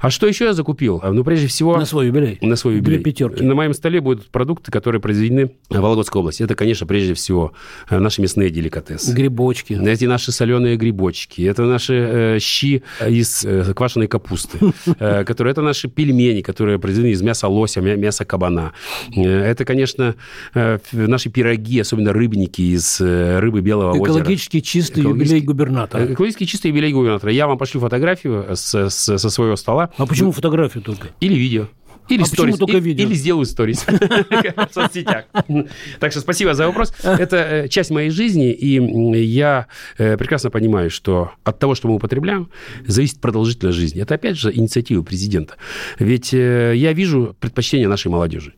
А 0.00 0.10
что 0.10 0.26
еще 0.26 0.46
я 0.46 0.52
закупил? 0.54 1.02
Ну, 1.02 1.24
прежде 1.24 1.46
всего... 1.46 1.76
На 1.76 1.84
свой 1.84 2.06
юбилей. 2.06 2.38
На 2.40 2.56
свой 2.56 2.76
юбилей. 2.76 2.98
Две 2.98 3.04
пятерки. 3.04 3.44
На 3.44 3.54
моем 3.54 3.74
столе 3.74 4.00
будут 4.00 4.28
продукты, 4.28 4.70
которые 4.70 5.00
произведены 5.00 5.52
в 5.68 5.78
Вологодской 5.78 6.20
области. 6.20 6.42
Это, 6.42 6.54
конечно, 6.54 6.86
прежде 6.86 7.14
всего 7.14 7.52
наши 7.90 8.22
мясные 8.22 8.50
деликатесы. 8.50 9.12
Грибочки. 9.12 9.74
Эти 9.74 10.06
наши 10.06 10.32
соленые 10.32 10.76
грибочки. 10.76 11.42
Это 11.42 11.64
наши 11.64 12.21
э, 12.22 12.38
щи 12.38 12.82
из 13.06 13.44
э, 13.44 13.72
квашеной 13.74 14.06
капусты, 14.06 14.58
э, 14.98 15.24
которые 15.24 15.52
это 15.52 15.62
наши 15.62 15.88
пельмени, 15.88 16.40
которые 16.40 16.78
произведены 16.78 17.12
из 17.12 17.22
мяса 17.22 17.48
лося, 17.48 17.80
мяса 17.80 18.24
кабана. 18.24 18.72
Э, 19.16 19.22
это, 19.22 19.64
конечно, 19.64 20.14
э, 20.54 20.78
наши 20.92 21.30
пироги, 21.30 21.80
особенно 21.80 22.12
рыбники 22.12 22.62
из 22.62 23.00
э, 23.00 23.38
рыбы 23.40 23.60
белого 23.60 23.96
Экологически 23.96 24.56
озера. 24.56 24.66
чистый 24.66 25.02
юбилей 25.02 25.40
губернатора. 25.40 26.12
Экологически 26.12 26.44
чистый 26.44 26.68
юбилей 26.68 26.92
губернатора. 26.92 27.32
Я 27.32 27.46
вам 27.46 27.58
пошлю 27.58 27.80
фотографию 27.80 28.46
с, 28.54 28.74
с, 28.74 29.18
со 29.18 29.30
своего 29.30 29.56
стола. 29.56 29.90
А 29.96 30.06
почему 30.06 30.32
фотографию 30.32 30.82
только? 30.82 31.08
Или 31.20 31.34
видео. 31.34 31.68
Или 32.08 32.22
А 32.22 32.24
сторис. 32.26 32.58
только 32.58 32.76
И- 32.78 32.80
видео? 32.80 33.06
Или 33.06 33.14
сделаю 33.14 33.44
сторис 33.46 33.84
в 33.86 34.68
соцсетях. 34.72 35.24
Так 36.00 36.10
что 36.12 36.20
спасибо 36.20 36.54
за 36.54 36.66
вопрос. 36.66 36.92
Это 37.02 37.36
э, 37.36 37.68
часть 37.68 37.90
моей 37.90 38.10
жизни, 38.10 38.52
и 38.52 39.22
я 39.24 39.66
э, 39.98 40.16
прекрасно 40.16 40.50
понимаю, 40.50 40.90
что 40.90 41.32
от 41.44 41.58
того, 41.58 41.74
что 41.74 41.88
мы 41.88 41.94
употребляем, 41.96 42.50
зависит 42.86 43.20
продолжительность 43.20 43.78
жизни. 43.78 44.02
Это, 44.02 44.14
опять 44.14 44.36
же, 44.36 44.52
инициатива 44.52 45.02
президента. 45.02 45.54
Ведь 45.98 46.34
э, 46.34 46.72
я 46.76 46.92
вижу 46.92 47.36
предпочтение 47.40 47.88
нашей 47.88 48.08
молодежи. 48.08 48.54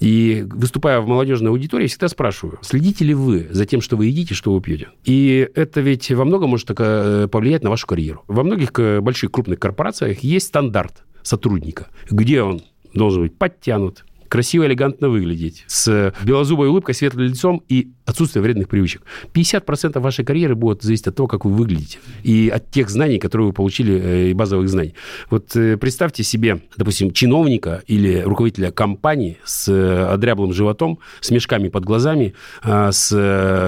И 0.00 0.44
выступая 0.50 1.00
в 1.00 1.06
молодежной 1.06 1.50
аудитории, 1.50 1.86
всегда 1.86 2.08
спрашиваю, 2.08 2.58
следите 2.62 3.04
ли 3.04 3.14
вы 3.14 3.48
за 3.50 3.64
тем, 3.66 3.80
что 3.80 3.96
вы 3.96 4.06
едите, 4.06 4.34
что 4.34 4.52
вы 4.52 4.60
пьете? 4.60 4.88
И 5.04 5.48
это 5.54 5.80
ведь 5.80 6.10
во 6.10 6.24
многом 6.24 6.50
может 6.50 6.66
повлиять 6.68 7.62
на 7.62 7.70
вашу 7.70 7.86
карьеру. 7.86 8.22
Во 8.28 8.42
многих 8.42 8.72
больших 9.02 9.30
крупных 9.30 9.58
корпорациях 9.58 10.20
есть 10.20 10.48
стандарт 10.48 11.04
сотрудника, 11.22 11.88
где 12.10 12.42
он 12.42 12.62
должен 12.94 13.22
быть 13.22 13.36
подтянут, 13.36 14.04
красиво, 14.32 14.64
элегантно 14.64 15.10
выглядеть, 15.10 15.64
с 15.66 16.14
белозубой 16.24 16.68
улыбкой, 16.68 16.94
светлым 16.94 17.26
лицом 17.26 17.62
и 17.68 17.90
отсутствием 18.06 18.44
вредных 18.44 18.66
привычек. 18.66 19.02
50% 19.34 20.00
вашей 20.00 20.24
карьеры 20.24 20.54
будет 20.54 20.82
зависеть 20.82 21.08
от 21.08 21.16
того, 21.16 21.26
как 21.26 21.44
вы 21.44 21.52
выглядите, 21.52 21.98
и 22.22 22.48
от 22.48 22.70
тех 22.70 22.88
знаний, 22.88 23.18
которые 23.18 23.48
вы 23.48 23.52
получили, 23.52 24.00
э, 24.00 24.30
и 24.30 24.32
базовых 24.32 24.70
знаний. 24.70 24.94
Вот 25.28 25.54
э, 25.54 25.76
представьте 25.76 26.22
себе, 26.22 26.62
допустим, 26.78 27.12
чиновника 27.12 27.82
или 27.86 28.22
руководителя 28.22 28.70
компании 28.70 29.36
с 29.44 29.68
э, 29.68 30.06
одряблым 30.06 30.54
животом, 30.54 30.98
с 31.20 31.30
мешками 31.30 31.68
под 31.68 31.84
глазами, 31.84 32.32
а, 32.62 32.90
с 32.90 33.10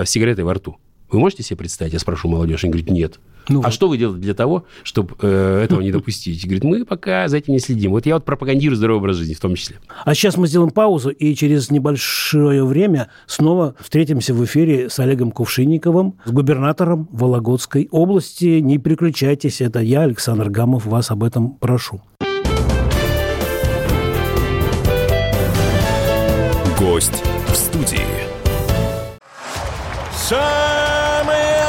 сигаретой 0.07 0.45
во 0.45 0.55
рту. 0.55 0.79
Вы 1.11 1.19
можете 1.19 1.43
себе 1.43 1.59
представить? 1.59 1.93
Я 1.93 1.99
спрашиваю 1.99 2.37
молодежь. 2.37 2.65
Они 2.65 2.73
говорят, 2.73 2.91
нет. 2.91 3.21
Ну 3.49 3.61
а 3.61 3.65
вот. 3.65 3.73
что 3.73 3.89
вы 3.89 3.99
делаете 3.99 4.23
для 4.23 4.35
того, 4.35 4.65
чтобы 4.83 5.15
э, 5.21 5.63
этого 5.65 5.81
не 5.81 5.91
допустить? 5.91 6.45
Говорит, 6.45 6.65
мы 6.65 6.85
пока 6.85 7.29
за 7.29 7.39
этим 7.39 7.53
не 7.53 7.59
следим. 7.59 7.91
Вот 7.91 8.07
я 8.07 8.15
вот 8.15 8.25
пропагандирую 8.25 8.77
здоровый 8.77 9.01
образ 9.01 9.17
жизни 9.17 9.35
в 9.35 9.41
том 9.41 9.55
числе. 9.55 9.77
А 10.05 10.15
сейчас 10.15 10.37
мы 10.37 10.47
сделаем 10.47 10.71
паузу, 10.71 11.11
и 11.11 11.35
через 11.35 11.71
небольшое 11.71 12.65
время 12.65 13.09
снова 13.27 13.75
встретимся 13.81 14.35
в 14.35 14.45
эфире 14.45 14.89
с 14.89 14.99
Олегом 14.99 15.31
Кувшинниковым, 15.31 16.15
с 16.25 16.31
губернатором 16.31 17.09
Вологодской 17.13 17.89
области. 17.91 18.61
Не 18.61 18.79
переключайтесь, 18.79 19.61
это 19.61 19.81
я, 19.81 20.03
Александр 20.03 20.49
Гамов, 20.49 20.87
вас 20.87 21.11
об 21.11 21.23
этом 21.25 21.57
прошу. 21.57 22.01
Гость 26.79 27.23
в 27.49 27.55
студии. 27.55 28.25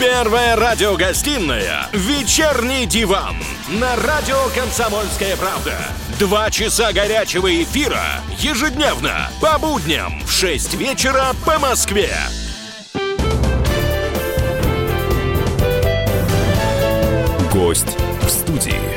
Первая 0.00 0.56
радиогостинная 0.56 1.86
«Вечерний 1.92 2.86
диван» 2.86 3.36
на 3.68 3.96
радио 3.96 4.38
«Комсомольская 4.54 5.36
правда». 5.36 5.74
Два 6.18 6.50
часа 6.50 6.90
горячего 6.94 7.62
эфира 7.62 8.02
ежедневно 8.38 9.30
по 9.42 9.58
будням 9.58 10.22
в 10.24 10.32
6 10.32 10.72
вечера 10.76 11.34
по 11.44 11.58
Москве. 11.58 12.14
Гость 17.52 17.98
в 18.22 18.30
студии. 18.30 18.89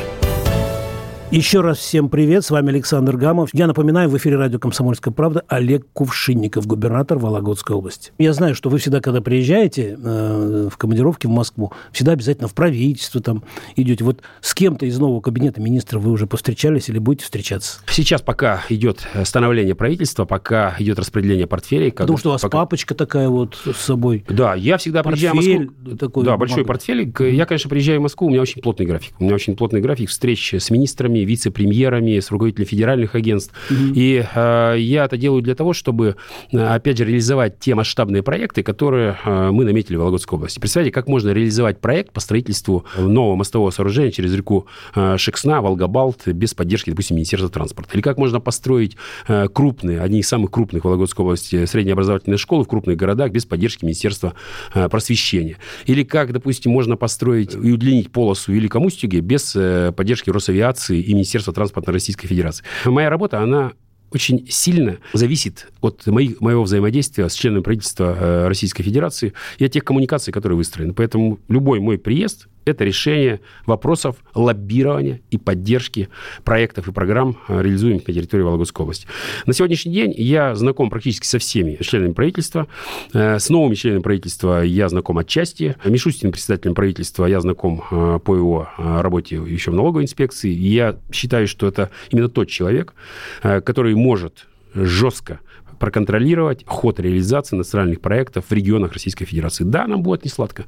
Еще 1.34 1.62
раз 1.62 1.80
всем 1.80 2.10
привет, 2.10 2.46
с 2.46 2.52
вами 2.52 2.70
Александр 2.70 3.18
Гамов. 3.18 3.50
Я 3.54 3.66
напоминаю, 3.66 4.08
в 4.08 4.16
эфире 4.18 4.36
радио 4.36 4.60
«Комсомольская 4.60 5.12
правда» 5.12 5.42
Олег 5.48 5.88
Кувшинников, 5.92 6.68
губернатор 6.68 7.18
Вологодской 7.18 7.76
области. 7.76 8.12
Я 8.20 8.34
знаю, 8.34 8.54
что 8.54 8.70
вы 8.70 8.78
всегда, 8.78 9.00
когда 9.02 9.20
приезжаете 9.20 9.98
э, 10.00 10.70
в 10.72 10.78
командировки 10.78 11.26
в 11.26 11.32
Москву, 11.32 11.72
всегда 11.92 12.12
обязательно 12.12 12.48
в 12.48 12.54
правительство 12.54 13.20
там 13.20 13.44
идете. 13.76 14.04
Вот 14.04 14.22
с 14.42 14.54
кем-то 14.54 14.86
из 14.86 15.00
нового 15.00 15.22
кабинета 15.22 15.60
министров 15.60 16.04
вы 16.04 16.12
уже 16.12 16.28
повстречались 16.28 16.88
или 16.90 17.00
будете 17.00 17.24
встречаться? 17.24 17.80
Сейчас 17.88 18.22
пока 18.22 18.62
идет 18.70 19.08
становление 19.24 19.74
правительства, 19.74 20.26
пока 20.26 20.76
идет 20.78 21.00
распределение 21.00 21.48
портфелей. 21.48 21.90
как- 21.90 22.02
Потому 22.06 22.20
что 22.20 22.30
у 22.30 22.32
вас 22.34 22.44
пока- 22.44 22.60
папочка 22.60 22.94
такая 22.94 23.30
вот 23.30 23.58
с 23.66 23.78
собой. 23.78 24.24
Да, 24.30 24.54
я 24.54 24.78
всегда 24.78 25.02
приезжаю 25.02 25.32
в 25.34 25.36
Портфель 25.38 25.60
Москву. 25.72 25.98
такой, 25.98 26.26
да, 26.26 26.38
большой 26.38 26.58
бумага. 26.58 26.68
портфель. 26.68 27.12
К- 27.12 27.24
Я, 27.24 27.48
конечно, 27.48 27.72
приезжаю 27.72 28.02
в 28.02 28.04
Москву, 28.04 28.28
у 28.28 28.30
меня 28.30 28.42
очень 28.42 28.62
плотный 28.62 28.86
график. 28.86 29.16
У 29.20 29.24
меня 29.24 29.34
очень 29.34 29.56
плотный 29.56 29.82
график 29.82 30.12
встреч 30.12 30.54
с 30.54 30.70
министрами, 30.70 31.23
вице-премьерами, 31.24 32.20
с 32.20 32.32
руководителями 32.32 32.68
федеральных 32.68 33.16
агентств. 33.16 33.54
И 33.72 34.24
э, 34.34 34.76
я 34.78 35.06
это 35.06 35.18
делаю 35.18 35.42
для 35.42 35.56
того, 35.56 35.74
чтобы, 35.74 36.16
э, 36.52 36.58
опять 36.58 36.98
же, 36.98 37.06
реализовать 37.06 37.60
те 37.60 37.76
масштабные 37.76 38.24
проекты, 38.24 38.64
которые 38.64 39.18
э, 39.24 39.52
мы 39.52 39.66
наметили 39.66 39.96
в 39.96 40.00
Вологодской 40.00 40.38
области. 40.38 40.60
Представьте, 40.60 40.92
как 40.92 41.08
можно 41.08 41.32
реализовать 41.32 41.80
проект 41.80 42.12
по 42.14 42.20
строительству 42.20 42.86
нового 42.98 43.36
мостового 43.36 43.72
сооружения 43.72 44.12
через 44.12 44.34
реку 44.34 44.68
э, 44.96 45.18
Шексна, 45.18 45.62
Волгобалт, 45.62 46.28
без 46.28 46.54
поддержки, 46.54 46.90
допустим, 46.90 47.16
Министерства 47.16 47.50
транспорта. 47.50 47.94
Или 47.94 48.02
как 48.02 48.18
можно 48.18 48.40
построить 48.40 48.98
э, 49.28 49.48
крупные, 49.48 50.02
одни 50.02 50.20
из 50.20 50.28
самых 50.28 50.52
крупных 50.52 50.84
в 50.84 50.86
Вологодской 50.86 51.24
области 51.24 51.66
среднеобразовательные 51.66 52.38
школы 52.38 52.64
в 52.64 52.68
крупных 52.68 52.98
городах 52.98 53.32
без 53.32 53.46
поддержки 53.46 53.86
Министерства 53.86 54.34
э, 54.74 54.90
просвещения. 54.90 55.58
Или 55.86 56.04
как, 56.04 56.32
допустим, 56.34 56.72
можно 56.72 56.96
построить 56.96 57.54
и 57.54 57.72
удлинить 57.72 58.12
полосу 58.12 58.52
Великом 58.52 58.86
Устюге 58.86 59.20
без 59.22 59.56
э, 59.56 59.92
поддержки 59.96 60.30
Росавиации 60.30 61.02
и 61.02 61.13
Министерства 61.14 61.54
транспорта 61.54 61.92
Российской 61.92 62.28
Федерации. 62.28 62.64
Моя 62.86 63.10
работа, 63.10 63.42
она 63.42 63.74
очень 64.12 64.46
сильно 64.50 64.98
зависит 65.14 65.68
от 65.82 66.06
моих, 66.06 66.40
моего 66.40 66.64
взаимодействия 66.64 67.30
с 67.30 67.34
членами 67.34 67.62
правительства 67.62 68.16
э, 68.18 68.48
Российской 68.48 68.84
Федерации 68.84 69.34
и 69.58 69.66
от 69.66 69.72
тех 69.72 69.84
коммуникаций, 69.84 70.32
которые 70.32 70.58
выстроены. 70.58 70.94
Поэтому 70.94 71.40
любой 71.48 71.80
мой 71.80 71.98
приезд– 71.98 72.48
это 72.66 72.84
решение 72.84 73.40
вопросов 73.66 74.18
лоббирования 74.34 75.22
и 75.32 75.38
поддержки 75.38 76.10
проектов 76.44 76.88
и 76.88 76.92
программ, 76.92 77.38
э, 77.48 77.62
реализуемых 77.62 78.08
на 78.08 78.14
территории 78.14 78.44
Вологодской 78.44 78.84
области. 78.84 79.08
На 79.46 79.54
сегодняшний 79.54 79.94
день 79.94 80.14
я 80.16 80.56
знаком 80.56 80.90
практически 80.90 81.26
со 81.26 81.40
всеми 81.40 81.78
членами 81.82 82.14
правительства. 82.14 82.68
Э, 83.14 83.40
С 83.40 83.50
новыми 83.50 83.76
членами 83.76 84.02
правительства 84.02 84.62
я 84.62 84.90
знаком 84.90 85.18
отчасти. 85.18 85.76
Мишустин, 85.86 86.32
председателем 86.32 86.76
правительства, 86.76 87.26
я 87.26 87.42
знаком 87.42 87.84
э, 87.92 88.20
по 88.24 88.36
его 88.36 88.70
работе 88.78 89.36
еще 89.36 89.72
в 89.72 89.76
налоговой 89.76 90.04
инспекции. 90.04 90.52
И 90.52 90.70
я 90.70 90.98
считаю, 91.12 91.48
что 91.48 91.68
это 91.68 91.90
именно 92.10 92.30
тот 92.30 92.48
человек, 92.50 92.94
который 93.42 93.96
может 93.96 94.48
жестко 94.74 95.40
проконтролировать 95.84 96.64
ход 96.66 97.02
реализации 97.02 97.58
национальных 97.58 98.00
проектов 98.00 98.46
в 98.48 98.54
регионах 98.54 98.94
Российской 98.94 99.26
Федерации. 99.26 99.66
Да, 99.66 99.86
нам 99.86 100.02
будет 100.02 100.24
не 100.24 100.30
сладко. 100.30 100.64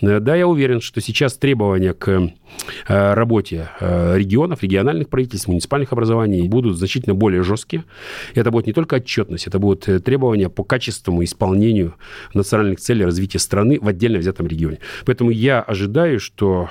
Э, 0.00 0.20
Да, 0.20 0.36
я 0.36 0.46
уверен, 0.46 0.80
что 0.80 1.00
сейчас 1.00 1.36
требования 1.36 1.92
к 1.92 2.08
э, 2.08 3.14
работе 3.14 3.68
э, 3.80 4.16
регионов, 4.16 4.62
региональных 4.62 5.08
правительств, 5.08 5.48
муниципальных 5.48 5.92
образований 5.92 6.46
будут 6.46 6.78
значительно 6.78 7.16
более 7.16 7.42
жесткие. 7.42 7.82
Это 8.36 8.52
будет 8.52 8.68
не 8.68 8.72
только 8.72 8.96
отчетность, 8.96 9.48
это 9.48 9.58
будут 9.58 10.04
требования 10.04 10.48
по 10.48 10.62
качественному 10.62 11.24
исполнению 11.24 11.94
национальных 12.32 12.78
целей 12.78 13.04
развития 13.04 13.40
страны 13.40 13.80
в 13.80 13.88
отдельно 13.88 14.18
взятом 14.18 14.46
регионе. 14.46 14.78
Поэтому 15.04 15.30
я 15.30 15.62
ожидаю, 15.62 16.20
что 16.20 16.68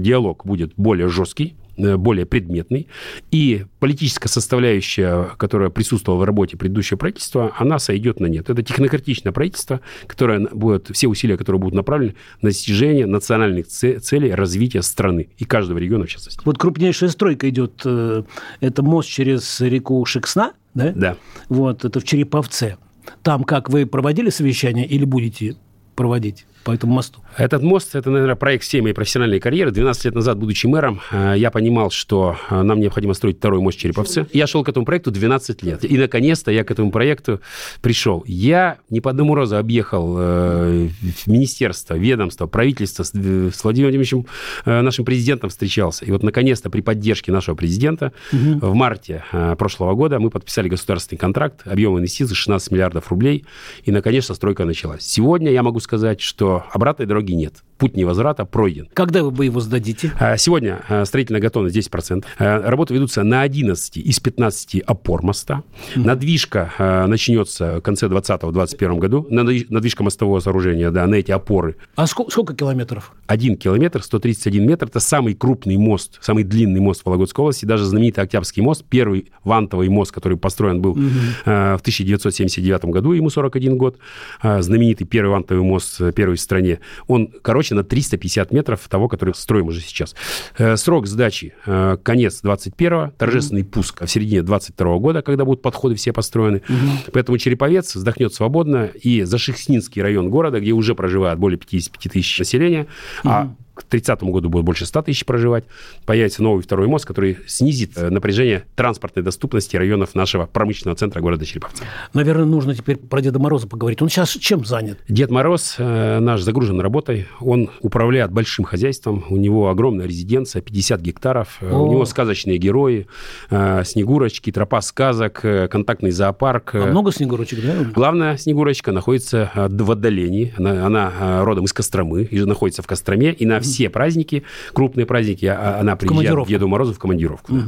диалог 0.00 0.44
будет 0.44 0.72
более 0.76 1.08
жесткий, 1.08 1.54
более 1.82 2.26
предметный, 2.26 2.88
и 3.30 3.64
политическая 3.80 4.28
составляющая, 4.28 5.30
которая 5.36 5.70
присутствовала 5.70 6.20
в 6.20 6.24
работе 6.24 6.56
предыдущего 6.56 6.98
правительства, 6.98 7.52
она 7.58 7.78
сойдет 7.78 8.20
на 8.20 8.26
нет. 8.26 8.50
Это 8.50 8.62
технократичное 8.62 9.32
правительство, 9.32 9.80
которое 10.06 10.48
будет, 10.52 10.88
все 10.92 11.08
усилия, 11.08 11.36
которые 11.36 11.60
будут 11.60 11.74
направлены 11.74 12.14
на 12.42 12.48
достижение 12.50 13.06
национальных 13.06 13.66
це- 13.66 13.98
целей 14.00 14.34
развития 14.34 14.82
страны 14.82 15.28
и 15.38 15.44
каждого 15.44 15.78
региона 15.78 16.04
в 16.04 16.08
частности. 16.08 16.40
Вот 16.44 16.58
крупнейшая 16.58 17.10
стройка 17.10 17.48
идет, 17.48 17.82
э, 17.84 18.22
это 18.60 18.82
мост 18.82 19.08
через 19.08 19.60
реку 19.60 20.04
Шексна, 20.04 20.52
да? 20.74 20.92
Да. 20.96 21.16
Вот, 21.48 21.84
это 21.84 22.00
в 22.00 22.04
Череповце. 22.04 22.76
Там 23.22 23.44
как, 23.44 23.68
вы 23.68 23.86
проводили 23.86 24.30
совещание 24.30 24.86
или 24.86 25.04
будете 25.04 25.56
проводить? 25.94 26.46
По 26.64 26.72
этому 26.72 26.94
мосту? 26.94 27.20
Этот 27.36 27.62
мост– 27.62 27.90
это, 27.94 28.10
наверное, 28.10 28.36
проект 28.36 28.64
всей 28.64 28.80
моей 28.80 28.94
профессиональной 28.94 29.40
карьеры. 29.40 29.70
12 29.70 30.04
лет 30.06 30.14
назад, 30.14 30.38
будучи 30.38 30.66
мэром, 30.66 31.00
э, 31.10 31.34
я 31.36 31.50
понимал, 31.50 31.90
что 31.90 32.36
э, 32.50 32.62
нам 32.62 32.80
необходимо 32.80 33.14
строить 33.14 33.38
второй 33.38 33.60
мост 33.60 33.78
Череповцы. 33.78 34.26
Я 34.32 34.46
шел 34.46 34.64
к 34.64 34.68
этому 34.68 34.84
проекту 34.86 35.10
12 35.10 35.62
лет. 35.62 35.84
И, 35.84 35.98
наконец-то, 35.98 36.50
я 36.50 36.64
к 36.64 36.70
этому 36.70 36.90
проекту 36.90 37.40
пришел. 37.80 38.24
Я 38.26 38.78
не 38.90 39.00
по 39.00 39.10
одному 39.10 39.34
разу 39.34 39.56
объехал 39.56 40.16
э, 40.18 40.88
министерство, 41.26 41.94
ведомство, 41.94 42.46
правительство, 42.46 43.02
с, 43.02 43.12
э, 43.14 43.50
с 43.52 43.64
Владимиром 43.64 43.92
Владимировичем, 43.92 44.26
э, 44.64 44.80
нашим 44.80 45.04
президентом 45.04 45.50
встречался. 45.50 46.04
И 46.04 46.10
вот, 46.10 46.22
наконец-то, 46.22 46.70
при 46.70 46.80
поддержке 46.80 47.32
нашего 47.32 47.54
президента 47.54 48.12
угу. 48.32 48.72
в 48.72 48.74
марте 48.74 49.24
э, 49.32 49.56
прошлого 49.56 49.94
года 49.94 50.18
мы 50.18 50.30
подписали 50.30 50.68
государственный 50.68 51.18
контракт, 51.18 51.62
объем 51.64 51.98
инвестиций 51.98 52.34
16 52.34 52.70
миллиардов 52.70 53.10
рублей, 53.10 53.44
и, 53.84 53.90
наконец-то, 53.90 54.34
стройка 54.34 54.64
началась. 54.64 55.02
Сегодня 55.02 55.50
я 55.50 55.62
могу 55.62 55.80
сказать, 55.80 56.20
что 56.20 56.51
обратной 56.72 57.06
дороги 57.06 57.32
нет 57.32 57.62
путь 57.82 57.96
невозврата 57.96 58.44
пройден. 58.44 58.88
Когда 58.94 59.24
вы 59.24 59.46
его 59.46 59.58
сдадите? 59.58 60.12
А, 60.20 60.36
сегодня 60.36 60.82
а, 60.88 61.04
строительная 61.04 61.40
готовность 61.40 61.76
10%. 61.76 62.24
А, 62.38 62.70
работы 62.70 62.94
ведутся 62.94 63.24
на 63.24 63.42
11 63.42 63.96
из 63.96 64.20
15 64.20 64.82
опор 64.82 65.24
моста. 65.24 65.64
Mm-hmm. 65.96 66.06
Надвижка 66.06 66.72
начнется 67.08 67.78
в 67.78 67.80
конце 67.80 68.06
2020-2021 68.06 68.98
году. 68.98 69.26
Надвижка 69.28 70.04
мостового 70.04 70.38
сооружения, 70.38 70.92
да, 70.92 71.08
на 71.08 71.16
эти 71.16 71.32
опоры. 71.32 71.74
А 71.96 72.06
сколько, 72.06 72.30
сколько 72.30 72.54
километров? 72.54 73.12
Один 73.26 73.56
километр, 73.56 74.00
131 74.00 74.64
метр. 74.64 74.86
Это 74.86 75.00
самый 75.00 75.34
крупный 75.34 75.76
мост, 75.76 76.18
самый 76.20 76.44
длинный 76.44 76.78
мост 76.78 77.02
в 77.02 77.06
Вологодской 77.06 77.42
области. 77.42 77.64
Даже 77.64 77.84
знаменитый 77.84 78.22
Октябрьский 78.22 78.62
мост, 78.62 78.84
первый 78.88 79.32
вантовый 79.42 79.88
мост, 79.88 80.12
который 80.12 80.38
построен 80.38 80.80
был 80.80 80.94
mm-hmm. 80.94 81.78
в 81.78 81.80
1979 81.80 82.84
году, 82.84 83.10
ему 83.10 83.28
41 83.28 83.76
год. 83.76 83.98
Знаменитый 84.40 85.04
первый 85.04 85.30
вантовый 85.32 85.64
мост, 85.64 86.00
первый 86.14 86.36
стране. 86.42 86.80
Он 87.06 87.32
короче 87.42 87.74
на 87.74 87.84
350 87.84 88.52
метров 88.52 88.80
того, 88.88 89.08
который 89.08 89.34
строим 89.34 89.68
уже 89.68 89.80
сейчас. 89.80 90.14
Э, 90.58 90.76
срок 90.76 91.06
сдачи 91.06 91.54
э, 91.66 91.96
конец 92.02 92.40
21-го, 92.42 93.12
торжественный 93.16 93.62
mm-hmm. 93.62 93.70
пуск 93.70 94.02
в 94.02 94.08
середине 94.08 94.42
22 94.42 94.98
года, 94.98 95.22
когда 95.22 95.44
будут 95.44 95.62
подходы 95.62 95.94
все 95.94 96.12
построены. 96.12 96.56
Mm-hmm. 96.56 97.10
Поэтому 97.12 97.38
Череповец 97.38 97.94
вздохнет 97.94 98.34
свободно, 98.34 98.86
и 98.86 99.22
Зашихснинский 99.22 100.02
район 100.02 100.30
города, 100.30 100.60
где 100.60 100.72
уже 100.72 100.94
проживает 100.94 101.38
более 101.38 101.58
55 101.58 102.12
тысяч 102.12 102.38
населения, 102.38 102.86
mm-hmm. 103.24 103.28
а 103.30 103.54
к 103.74 103.84
30 103.84 104.22
году 104.24 104.48
будет 104.48 104.64
больше 104.64 104.84
100 104.86 105.02
тысяч 105.02 105.24
проживать. 105.24 105.64
Появится 106.04 106.42
новый 106.42 106.62
второй 106.62 106.88
мост, 106.88 107.06
который 107.06 107.38
снизит 107.46 107.92
э, 107.96 108.10
напряжение 108.10 108.64
транспортной 108.74 109.24
доступности 109.24 109.76
районов 109.76 110.14
нашего 110.14 110.46
промышленного 110.46 110.96
центра 110.96 111.20
города 111.20 111.46
Череповца. 111.46 111.84
Наверное, 112.12 112.44
нужно 112.44 112.74
теперь 112.74 112.96
про 112.96 113.20
Деда 113.22 113.38
Мороза 113.38 113.66
поговорить. 113.66 114.02
Он 114.02 114.08
сейчас 114.08 114.30
чем 114.30 114.64
занят? 114.64 114.98
Дед 115.08 115.30
Мороз 115.30 115.76
э, 115.78 116.18
наш 116.18 116.42
загружен 116.42 116.80
работой. 116.80 117.26
Он 117.40 117.70
управляет 117.80 118.30
большим 118.30 118.64
хозяйством. 118.64 119.24
У 119.30 119.36
него 119.36 119.70
огромная 119.70 120.06
резиденция, 120.06 120.60
50 120.60 121.00
гектаров. 121.00 121.58
Э, 121.60 121.70
О. 121.70 121.82
У 121.82 121.90
него 121.90 122.04
сказочные 122.04 122.58
герои, 122.58 123.06
Снегурочки, 123.48 124.52
тропа 124.52 124.80
сказок, 124.82 125.40
контактный 125.70 126.10
зоопарк. 126.10 126.74
А 126.74 126.86
много 126.86 127.12
Снегурочек, 127.12 127.62
да? 127.62 127.74
Главная 127.94 128.36
Снегурочка 128.36 128.92
находится 128.92 129.50
в 129.54 129.90
отдалении. 129.90 130.52
Она, 130.58 130.86
она 130.86 131.44
родом 131.44 131.64
из 131.64 131.72
Костромы 131.72 132.24
и 132.24 132.40
находится 132.44 132.82
в 132.82 132.86
Костроме. 132.86 133.32
И 133.32 133.46
на 133.46 133.61
все 133.62 133.90
праздники, 133.90 134.44
крупные 134.72 135.06
праздники, 135.06 135.46
а, 135.46 135.78
она 135.80 135.96
приезжает 135.96 136.46
к 136.46 136.48
Деду 136.48 136.68
Морозу 136.68 136.94
в 136.94 136.98
командировку. 136.98 137.54
Угу. 137.54 137.62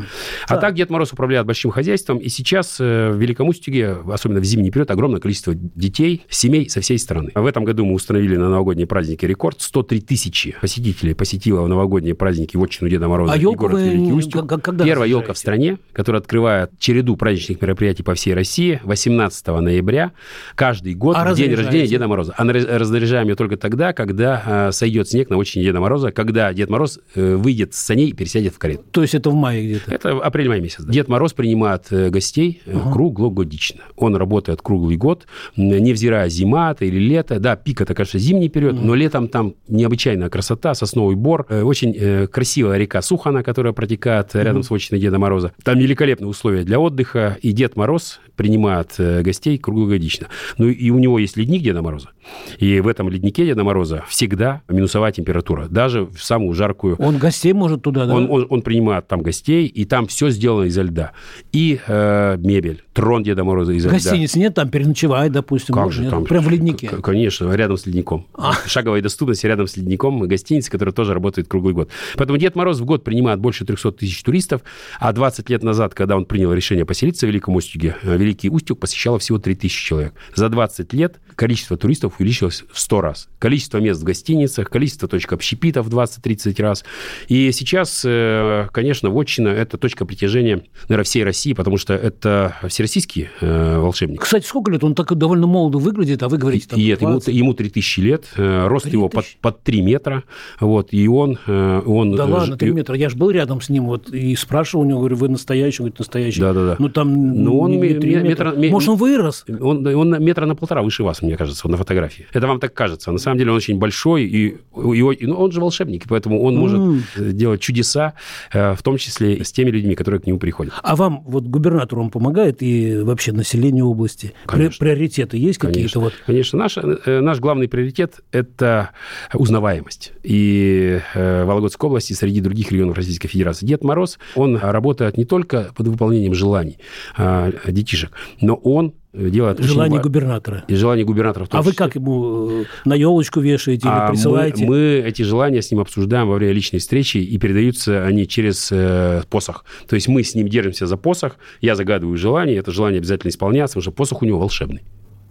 А 0.49 0.55
да. 0.55 0.61
так 0.61 0.75
Дед 0.75 0.91
Мороз 0.91 1.13
управляет 1.13 1.47
большим 1.47 1.71
хозяйством, 1.71 2.19
и 2.19 2.29
сейчас 2.29 2.77
э, 2.81 3.11
в 3.11 3.17
Великом 3.17 3.49
Устюге, 3.49 3.97
особенно 4.11 4.41
в 4.41 4.45
зимний 4.45 4.71
период, 4.71 4.91
огромное 4.91 5.21
количество 5.21 5.55
детей, 5.55 6.25
семей 6.29 6.69
со 6.69 6.81
всей 6.81 6.99
страны. 6.99 7.31
В 7.35 7.47
этом 7.47 7.65
году 7.65 7.85
мы 7.85 7.95
установили 7.95 8.37
на 8.37 8.49
новогодние 8.49 8.87
праздники 8.87 9.25
рекорд. 9.27 9.61
103 9.61 10.01
тысячи 10.01 10.57
посетителей 10.61 11.15
посетило 11.15 11.63
в 11.63 11.69
новогодние 11.69 12.15
праздники 12.15 12.57
вотчину 12.57 12.91
Деда 12.91 13.09
Мороза 13.09 13.35
а 13.35 13.37
и 13.37 13.45
город. 13.45 13.81
Великий 13.81 14.13
Устюг. 14.13 14.63
Когда 14.63 14.85
Первая 14.85 15.09
елка 15.09 15.33
в 15.33 15.39
стране, 15.39 15.79
которая 15.93 16.21
открывает 16.21 16.71
череду 16.79 17.17
праздничных 17.17 17.61
мероприятий 17.61 18.03
по 18.03 18.15
всей 18.15 18.35
России 18.35 18.81
18 18.85 19.47
ноября 19.47 20.13
каждый 20.55 20.95
год 20.95 21.17
а 21.19 21.33
в 21.33 21.37
день 21.37 21.55
рождения 21.55 21.87
Деда 21.87 22.09
Мороза. 22.09 22.35
А 22.37 22.45
разряжаем 22.45 23.29
ее 23.29 23.37
только 23.37 23.57
тогда, 23.57 23.93
когда 23.93 24.69
э, 24.69 24.73
сойдет 24.73 25.09
снег 25.09 25.31
на 25.31 25.37
очень 25.37 25.63
Деда 25.63 25.81
Мороза, 25.81 25.84
когда 26.15 26.53
Дед 26.53 26.71
Мороз 26.71 26.99
э, 27.15 27.37
выйдет 27.37 27.75
с 27.75 27.79
саней 27.79 28.09
и 28.09 28.13
пересядет 28.13 28.55
в 28.55 28.59
карету. 28.59 28.85
То 28.91 29.03
есть 29.03 29.15
это 29.15 29.31
в 29.31 29.35
мае 29.35 29.65
где-то? 29.65 29.93
Это 29.93 30.11
апрель-май 30.19 30.61
месяц. 30.61 30.85
Да. 30.85 30.93
Дед 30.93 31.09
Мороз 31.09 31.33
принимает 31.33 31.87
э, 31.91 32.11
гостей 32.11 32.63
uh-huh. 32.67 32.93
круглогодично. 32.93 33.83
Он 33.97 34.17
работает 34.17 34.63
круглый 34.63 34.97
год, 34.97 35.27
невзирая 35.57 36.29
зима 36.29 36.73
это 36.73 36.85
или 36.85 36.99
лето. 36.99 37.39
Да, 37.39 37.57
пик 37.57 37.81
это, 37.81 37.95
конечно, 37.95 38.19
зимний 38.19 38.49
период, 38.49 38.77
uh-huh. 38.77 38.85
но 38.85 38.95
летом 38.95 39.29
там 39.29 39.55
необычайная 39.69 40.29
красота, 40.29 40.75
сосновый 40.75 41.17
бор, 41.17 41.47
очень 41.49 42.27
красивая 42.29 42.79
река 42.79 43.03
Сухана, 43.03 43.43
которая 43.43 43.73
протекает 43.73 44.35
рядом 44.35 44.63
с 44.63 44.71
вотчиной 44.71 45.01
Деда 45.01 45.19
Мороза. 45.19 45.53
Там 45.63 45.79
великолепные 45.79 46.29
условия 46.29 46.65
для 46.65 46.81
отдыха, 46.81 47.39
и 47.43 47.53
Дед 47.53 47.77
Мороз 47.77 48.21
принимает 48.37 48.95
гостей 48.99 49.59
круглогодично. 49.59 50.29
Ну 50.59 50.69
и 50.69 50.91
у 50.91 50.99
него 50.99 51.19
есть 51.19 51.37
ледник 51.37 51.63
Деда 51.63 51.83
Мороза. 51.83 52.11
И 52.59 52.81
в 52.81 52.89
этом 52.89 53.09
леднике 53.09 53.45
Деда 53.45 53.65
Мороза 53.65 54.05
всегда 54.09 54.63
минусовая 54.69 55.13
температура, 55.13 55.67
даже 55.75 56.05
в 56.07 56.23
самую 56.23 56.55
жаркую. 56.55 56.97
Он 56.99 57.19
гостей 57.19 57.53
может 57.53 57.83
туда, 57.83 58.07
да? 58.07 58.15
Он, 58.15 58.31
он, 58.31 58.47
он 58.49 58.63
принимает 58.63 59.09
там 59.09 59.23
гостей, 59.23 59.67
и 59.67 59.85
там 59.85 60.07
все 60.07 60.31
сделано 60.31 60.65
изо 60.65 60.83
льда. 60.83 61.13
И 61.53 61.81
э, 61.87 62.37
мебель, 62.39 62.85
трон 62.95 63.25
Деда 63.25 63.45
Мороза 63.45 63.73
изо 63.73 63.89
льда. 63.89 63.97
Гостиниц 63.97 64.37
нет, 64.37 64.55
там 64.55 64.71
переночевать, 64.71 65.33
допустим. 65.33 65.75
Как 65.75 65.93
же 65.93 66.09
там? 66.09 66.25
Прям 66.25 66.45
в 66.45 66.49
леднике. 66.49 66.89
Конечно, 66.89 67.53
рядом 67.53 67.77
с 67.77 67.87
ледником. 67.87 68.27
А. 68.35 68.53
Шаговая 68.67 69.03
доступность 69.03 69.45
рядом 69.45 69.67
с 69.67 69.77
ледником, 69.77 70.21
гостиница, 70.21 70.71
которая 70.71 70.95
тоже 70.95 71.13
работает 71.13 71.49
круглый 71.49 71.75
год. 71.75 71.91
Поэтому 72.17 72.39
Дед 72.39 72.55
Мороз 72.55 72.79
в 72.79 72.85
год 72.85 73.03
принимает 73.03 73.41
больше 73.41 73.65
300 73.65 73.93
тысяч 73.93 74.23
туристов, 74.23 74.63
а 75.01 75.13
20 75.13 75.51
лет 75.51 75.63
назад, 75.65 75.95
когда 75.95 76.17
он 76.17 76.25
принял 76.25 76.53
решение 76.53 76.87
поселиться 76.87 77.27
в 77.27 77.29
Великом 77.29 77.57
Устюге, 77.57 77.97
э, 78.03 78.17
Великий 78.17 78.49
Устюг 78.49 78.79
посещало 78.79 79.19
всего 79.19 79.39
3 79.39 79.57
тысячи 79.57 79.85
человек. 79.85 80.15
За 80.37 80.49
20 80.49 80.93
лет 80.93 81.21
количество 81.35 81.77
туристов 81.77 82.15
увеличилось 82.19 82.63
в 82.73 82.79
100 82.79 83.01
раз. 83.01 83.29
Количество 83.41 83.79
мест 83.79 84.01
в 84.01 84.05
гостиницах, 84.05 84.71
количество 84.71 85.09
точек 85.09 85.33
общепита 85.33 85.64
в 85.73 85.89
20-30 85.89 86.61
раз. 86.63 86.85
И 87.29 87.53
сейчас, 87.53 88.03
э, 88.05 88.69
конечно, 88.73 89.11
вотчина– 89.11 89.49
это 89.49 89.79
точка 89.79 90.05
притяжения, 90.05 90.63
наверное, 90.89 91.05
всей 91.05 91.25
России, 91.25 91.53
потому 91.53 91.77
что 91.77 91.95
это 91.95 92.57
всероссийский 92.69 93.29
э, 93.41 93.79
волшебник. 93.79 94.23
Кстати, 94.23 94.47
сколько 94.47 94.71
лет? 94.71 94.85
Он 94.85 94.95
так 94.95 95.15
довольно 95.17 95.47
молодо 95.47 95.79
выглядит, 95.79 96.23
а 96.23 96.29
вы 96.29 96.39
говорите 96.39 96.69
там 96.69 96.79
Нет, 96.79 97.01
ему, 97.03 97.21
ему 97.27 97.55
3000 97.55 98.01
лет, 98.01 98.25
э, 98.37 98.67
рост 98.67 98.85
3 98.85 98.93
его 98.93 99.09
под, 99.09 99.27
под 99.41 99.63
3 99.63 99.83
метра, 99.83 100.25
вот, 100.61 100.89
и 100.93 101.09
он... 101.09 101.39
он 101.47 102.17
да 102.17 102.25
ладно, 102.25 102.57
3 102.57 102.71
метра, 102.73 102.97
я 102.97 103.09
же 103.09 103.17
был 103.17 103.31
рядом 103.31 103.61
с 103.61 103.69
ним, 103.69 103.87
вот, 103.87 104.09
и 104.11 104.35
спрашивал 104.37 104.85
у 104.85 104.89
него, 104.89 105.01
говорю, 105.01 105.17
вы 105.17 105.29
настоящий? 105.29 105.83
Он 105.83 105.87
говорит, 105.87 105.99
настоящий. 105.99 106.41
Да-да-да. 106.41 106.77
Ну, 106.79 106.89
там 106.89 107.43
ну, 107.45 107.59
он 107.59 107.73
не 107.73 107.95
3 107.95 108.17
метра. 108.17 108.51
метра. 108.53 108.71
Может, 108.71 108.89
он 108.91 108.97
вырос? 108.97 109.45
Он, 109.49 109.87
он 109.87 110.23
метра 110.23 110.47
на 110.47 110.55
полтора 110.55 110.83
выше 110.83 111.03
вас, 111.03 111.23
мне 111.23 111.37
кажется, 111.37 111.69
на 111.69 111.77
фотографии. 111.77 112.27
Это 112.33 112.47
вам 112.47 112.61
так 112.61 112.75
кажется. 112.75 113.13
На 113.13 113.19
самом 113.19 113.39
деле 113.39 113.51
он 113.51 113.57
очень 113.57 113.79
большой, 113.79 114.25
и 114.25 114.57
его, 114.75 115.15
ну, 115.21 115.35
он 115.35 115.53
же 115.55 115.61
волшебник, 115.61 116.05
поэтому 116.09 116.43
он 116.43 116.57
может 116.57 116.81
mm. 116.81 117.33
делать 117.33 117.61
чудеса, 117.61 118.15
э, 118.53 118.75
в 118.75 118.83
том 118.83 118.97
числе 118.99 119.45
с 119.45 119.53
теми 119.53 119.71
людьми, 119.71 119.95
которые 119.95 120.21
к 120.21 120.27
нему 120.27 120.39
приходят. 120.39 120.75
А 120.83 120.97
вам, 120.97 121.23
вот 121.27 121.45
губернатор, 121.45 121.99
он 121.99 122.11
помогает 122.11 122.63
и 122.63 122.99
вообще 122.99 123.33
населению 123.33 123.87
области? 123.87 124.33
Конечно. 124.47 124.77
Приоритеты 124.79 125.37
есть 125.37 125.59
какие-то? 125.59 126.01
Вот? 126.01 126.13
Конечно. 126.27 126.59
Наш, 126.59 126.77
э, 126.77 127.21
наш 127.21 127.39
главный 127.41 127.69
приоритет– 127.69 128.21
это 128.33 128.91
узнаваемость. 129.33 130.13
И 130.23 131.01
э, 131.15 131.45
в 131.45 131.47
Вологодской 131.47 131.89
области 131.89 132.13
среди 132.13 132.41
других 132.41 132.73
регионов 132.73 132.97
Российской 132.97 133.29
Федерации 133.29 133.67
Дед 133.67 133.85
Мороз, 133.85 134.19
он 134.35 134.57
работает 134.57 135.17
не 135.17 135.25
только 135.25 135.71
под 135.75 135.89
выполнением 135.89 136.35
желаний 136.35 136.79
а, 137.17 137.53
детишек, 137.67 138.13
но 138.41 138.55
он 138.55 138.95
делает... 139.15 139.61
Желание 139.61 140.01
очень... 140.01 140.03
губернатора. 140.03 140.65
И 140.69 140.75
желание 140.75 141.05
губернатора. 141.05 141.47
А 141.51 141.63
вы 141.63 141.73
как 141.73 141.95
ему 141.95 142.63
э, 142.63 142.65
на 142.85 142.95
елочку 142.95 143.41
вешаете 143.41 143.87
или 143.87 143.95
а 143.95 144.09
присылаете? 144.09 144.65
Мы, 144.65 144.71
мы 144.71 145.09
эти 145.09 145.23
желания 145.23 145.63
с 145.63 145.71
ним 145.71 145.81
обсуждаем 145.81 146.29
во 146.29 146.35
время 146.35 146.53
личной 146.53 146.81
встречи, 146.81 147.19
и 147.19 147.39
передаются 147.39 148.05
они 148.05 148.27
через 148.27 148.71
э, 148.73 149.23
посох. 149.31 149.65
То 149.89 149.95
есть 149.95 150.09
мы 150.09 150.23
с 150.23 150.35
ним 150.35 150.49
держимся 150.49 150.87
за 150.87 150.97
посох, 150.97 151.37
я 151.61 151.77
загадываю 151.77 152.17
желание, 152.17 152.57
это 152.57 152.73
желание 152.73 152.99
обязательно 152.99 153.31
исполняется, 153.31 153.75
потому 153.75 153.83
что 153.83 153.93
посох 153.93 154.23
у 154.23 154.27
него 154.27 154.39
волшебный. 154.39 154.83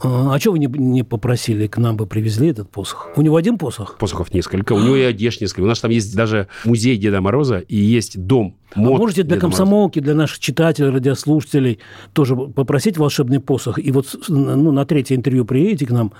А, 0.03 0.35
а 0.35 0.39
что 0.39 0.51
вы 0.51 0.59
не, 0.59 0.67
не 0.67 1.03
попросили, 1.03 1.67
к 1.67 1.77
нам 1.77 1.95
бы 1.95 2.05
привезли 2.05 2.49
этот 2.49 2.69
посох? 2.69 3.09
У 3.15 3.21
него 3.21 3.37
один 3.37 3.57
посох? 3.57 3.97
Посохов 3.97 4.33
несколько. 4.33 4.73
У 4.73 4.79
него 4.79 4.95
и 4.95 5.01
одежд 5.01 5.41
несколько. 5.41 5.61
У 5.61 5.67
нас 5.67 5.79
там 5.79 5.91
есть 5.91 6.15
даже 6.15 6.47
музей 6.65 6.97
Деда 6.97 7.21
Мороза 7.21 7.59
и 7.59 7.77
есть 7.77 8.19
дом 8.25 8.57
мод 8.75 8.95
а 8.95 8.97
можете 8.97 9.23
для 9.23 9.35
Деда 9.35 9.41
комсомолки, 9.41 9.99
Мороза. 9.99 10.13
для 10.13 10.21
наших 10.21 10.39
читателей, 10.39 10.89
радиослушателей 10.89 11.79
тоже 12.13 12.35
попросить 12.35 12.97
волшебный 12.97 13.39
посох? 13.39 13.79
И 13.79 13.91
вот 13.91 14.13
ну, 14.27 14.71
на 14.71 14.85
третье 14.85 15.15
интервью 15.15 15.45
приедете 15.45 15.85
к 15.85 15.91
нам, 15.91 16.11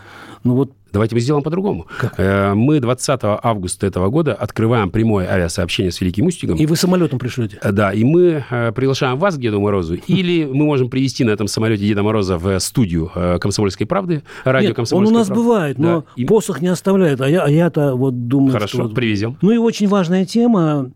ну 0.43 0.55
вот 0.55 0.71
Давайте 0.93 1.15
мы 1.15 1.21
сделаем 1.21 1.43
по-другому. 1.43 1.87
Э, 2.17 2.53
Мы 2.53 2.79
20 2.79 3.19
августа 3.23 3.87
этого 3.87 4.09
года 4.09 4.35
открываем 4.35 4.91
прямое 4.91 5.27
авиасообщение 5.27 5.91
с 5.91 5.99
Великим 5.99 6.27
Устюгом. 6.27 6.55
И 6.57 6.67
вы 6.67 6.75
самолетом 6.75 7.17
пришлете. 7.17 7.57
Э, 7.63 7.71
Да, 7.71 7.91
и 7.91 8.03
мы 8.03 8.45
э, 8.47 8.71
приглашаем 8.73 9.17
вас 9.17 9.35
к 9.35 9.39
Деду 9.39 9.59
Морозу, 9.59 9.95
или 10.07 10.45
мы 10.45 10.65
можем 10.65 10.91
привести 10.91 11.23
на 11.23 11.31
этом 11.31 11.47
самолете 11.47 11.83
Деда 11.87 12.03
Мороза 12.03 12.37
в 12.37 12.59
студию 12.59 13.11
«Комсомольской 13.41 13.87
правды», 13.87 14.21
радио 14.45 14.69
Нет, 14.69 14.69
он 14.69 14.73
у 14.73 14.75
«Комсомольская 14.75 15.17
нас 15.17 15.27
правда». 15.27 15.43
бывает, 15.43 15.79
но 15.79 16.01
Да, 16.01 16.05
и- 16.15 16.25
посох 16.25 16.61
не 16.61 16.67
оставляет. 16.67 17.21
А, 17.21 17.27
я, 17.29 17.43
а 17.43 17.49
я-то 17.49 17.95
вот 17.95 18.27
думаю, 18.27 18.51
Хорошо, 18.51 18.85
что... 18.85 18.89
привезем. 18.93 19.37
Ну 19.41 19.49
и 19.51 19.57
очень 19.57 19.87
важная 19.87 20.25
тема, 20.25 20.91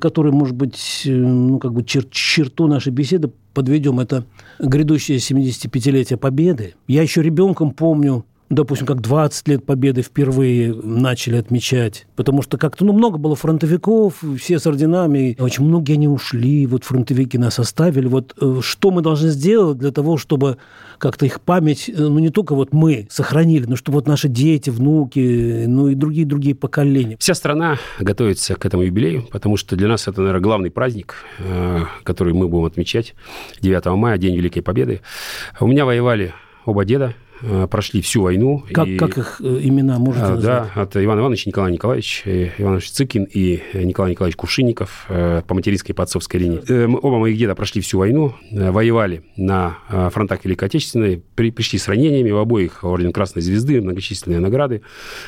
которая, 0.00 0.32
может 0.32 0.56
быть, 0.56 1.02
ну, 1.04 1.58
как 1.58 1.74
бы 1.74 1.82
чер- 1.82 2.08
черту 2.10 2.66
нашей 2.68 2.90
беседы 2.92 3.30
подведем, 3.52 4.00
это 4.00 4.24
грядущее 4.58 5.18
75-летие 5.18 6.16
Победы. 6.16 6.74
Я 6.88 7.02
еще 7.02 7.20
ребенком 7.22 7.72
помню, 7.72 8.24
допустим, 8.48 8.86
как 8.86 9.00
20 9.00 9.48
лет 9.48 9.66
Победы 9.66 10.02
впервые 10.02 10.72
начали 10.74 11.36
отмечать, 11.36 12.06
потому 12.14 12.42
что 12.42 12.58
как-то, 12.58 12.84
ну, 12.84 12.92
много 12.92 13.18
было 13.18 13.34
фронтовиков, 13.34 14.22
все 14.38 14.58
с 14.58 14.66
орденами, 14.66 15.36
очень 15.38 15.64
многие 15.64 15.94
они 15.94 16.08
ушли, 16.08 16.66
вот 16.66 16.84
фронтовики 16.84 17.38
нас 17.38 17.58
оставили. 17.58 18.06
Вот 18.06 18.34
э, 18.40 18.60
что 18.62 18.90
мы 18.90 19.02
должны 19.02 19.28
сделать 19.30 19.78
для 19.78 19.90
того, 19.90 20.16
чтобы 20.16 20.58
как-то 20.98 21.26
их 21.26 21.40
память, 21.40 21.88
э, 21.88 21.92
ну, 21.96 22.18
не 22.18 22.30
только 22.30 22.54
вот 22.54 22.72
мы 22.72 23.08
сохранили, 23.10 23.66
но 23.66 23.76
чтобы 23.76 23.96
вот 23.96 24.06
наши 24.06 24.28
дети, 24.28 24.70
внуки, 24.70 25.64
ну, 25.66 25.88
и 25.88 25.94
другие-другие 25.94 26.54
поколения. 26.54 27.16
Вся 27.18 27.34
страна 27.34 27.78
готовится 27.98 28.54
к 28.54 28.64
этому 28.64 28.84
юбилею, 28.84 29.26
потому 29.30 29.56
что 29.56 29.76
для 29.76 29.88
нас 29.88 30.06
это, 30.06 30.20
наверное, 30.20 30.42
главный 30.42 30.70
праздник, 30.70 31.16
э, 31.38 31.80
который 32.04 32.32
мы 32.32 32.48
будем 32.48 32.66
отмечать 32.66 33.14
9 33.60 33.86
мая, 33.96 34.18
День 34.18 34.36
Великой 34.36 34.60
Победы. 34.60 35.00
У 35.58 35.66
меня 35.66 35.84
воевали 35.84 36.32
оба 36.64 36.84
деда, 36.84 37.14
прошли 37.70 38.00
всю 38.00 38.22
войну. 38.22 38.64
Как, 38.72 38.86
и- 38.88 38.96
как 38.96 39.18
их 39.18 39.40
э, 39.44 39.60
имена 39.62 39.98
можете 39.98 40.24
А, 40.24 40.30
назвать? 40.30 40.44
Да, 40.74 40.82
от 40.82 40.96
Ивана 40.96 41.20
Ивановича 41.20 41.44
Николай 41.46 41.72
Николаевич, 41.72 42.22
э, 42.24 42.50
Иван 42.58 42.72
Иванович 42.72 42.90
Цыкин 42.90 43.24
и 43.24 43.60
э, 43.72 43.82
Николай 43.82 44.12
Николаевич 44.12 44.36
Кувшинников 44.36 45.06
э, 45.08 45.42
по 45.46 45.54
материнской 45.54 45.92
и 45.92 45.96
по 45.96 46.02
отцовской 46.02 46.36
линии. 46.38 46.60
Э, 46.68 46.86
Оба 46.86 47.18
моих 47.18 47.36
деда 47.38 47.54
прошли 47.54 47.80
всю 47.82 47.98
войну, 47.98 48.34
э, 48.50 48.70
воевали 48.70 49.22
на 49.36 49.78
э, 49.88 50.10
фронтах 50.12 50.44
Великой 50.44 50.64
Отечественной, 50.66 51.22
при- 51.34 51.50
пришли 51.50 51.78
с 51.78 51.88
ранениями, 51.88 52.30
у 52.30 52.38
обоих 52.38 52.84
орден 52.84 53.12
Красной 53.12 53.42
Звезды, 53.42 53.80
многочисленные 53.80 54.40
награды. 54.40 54.82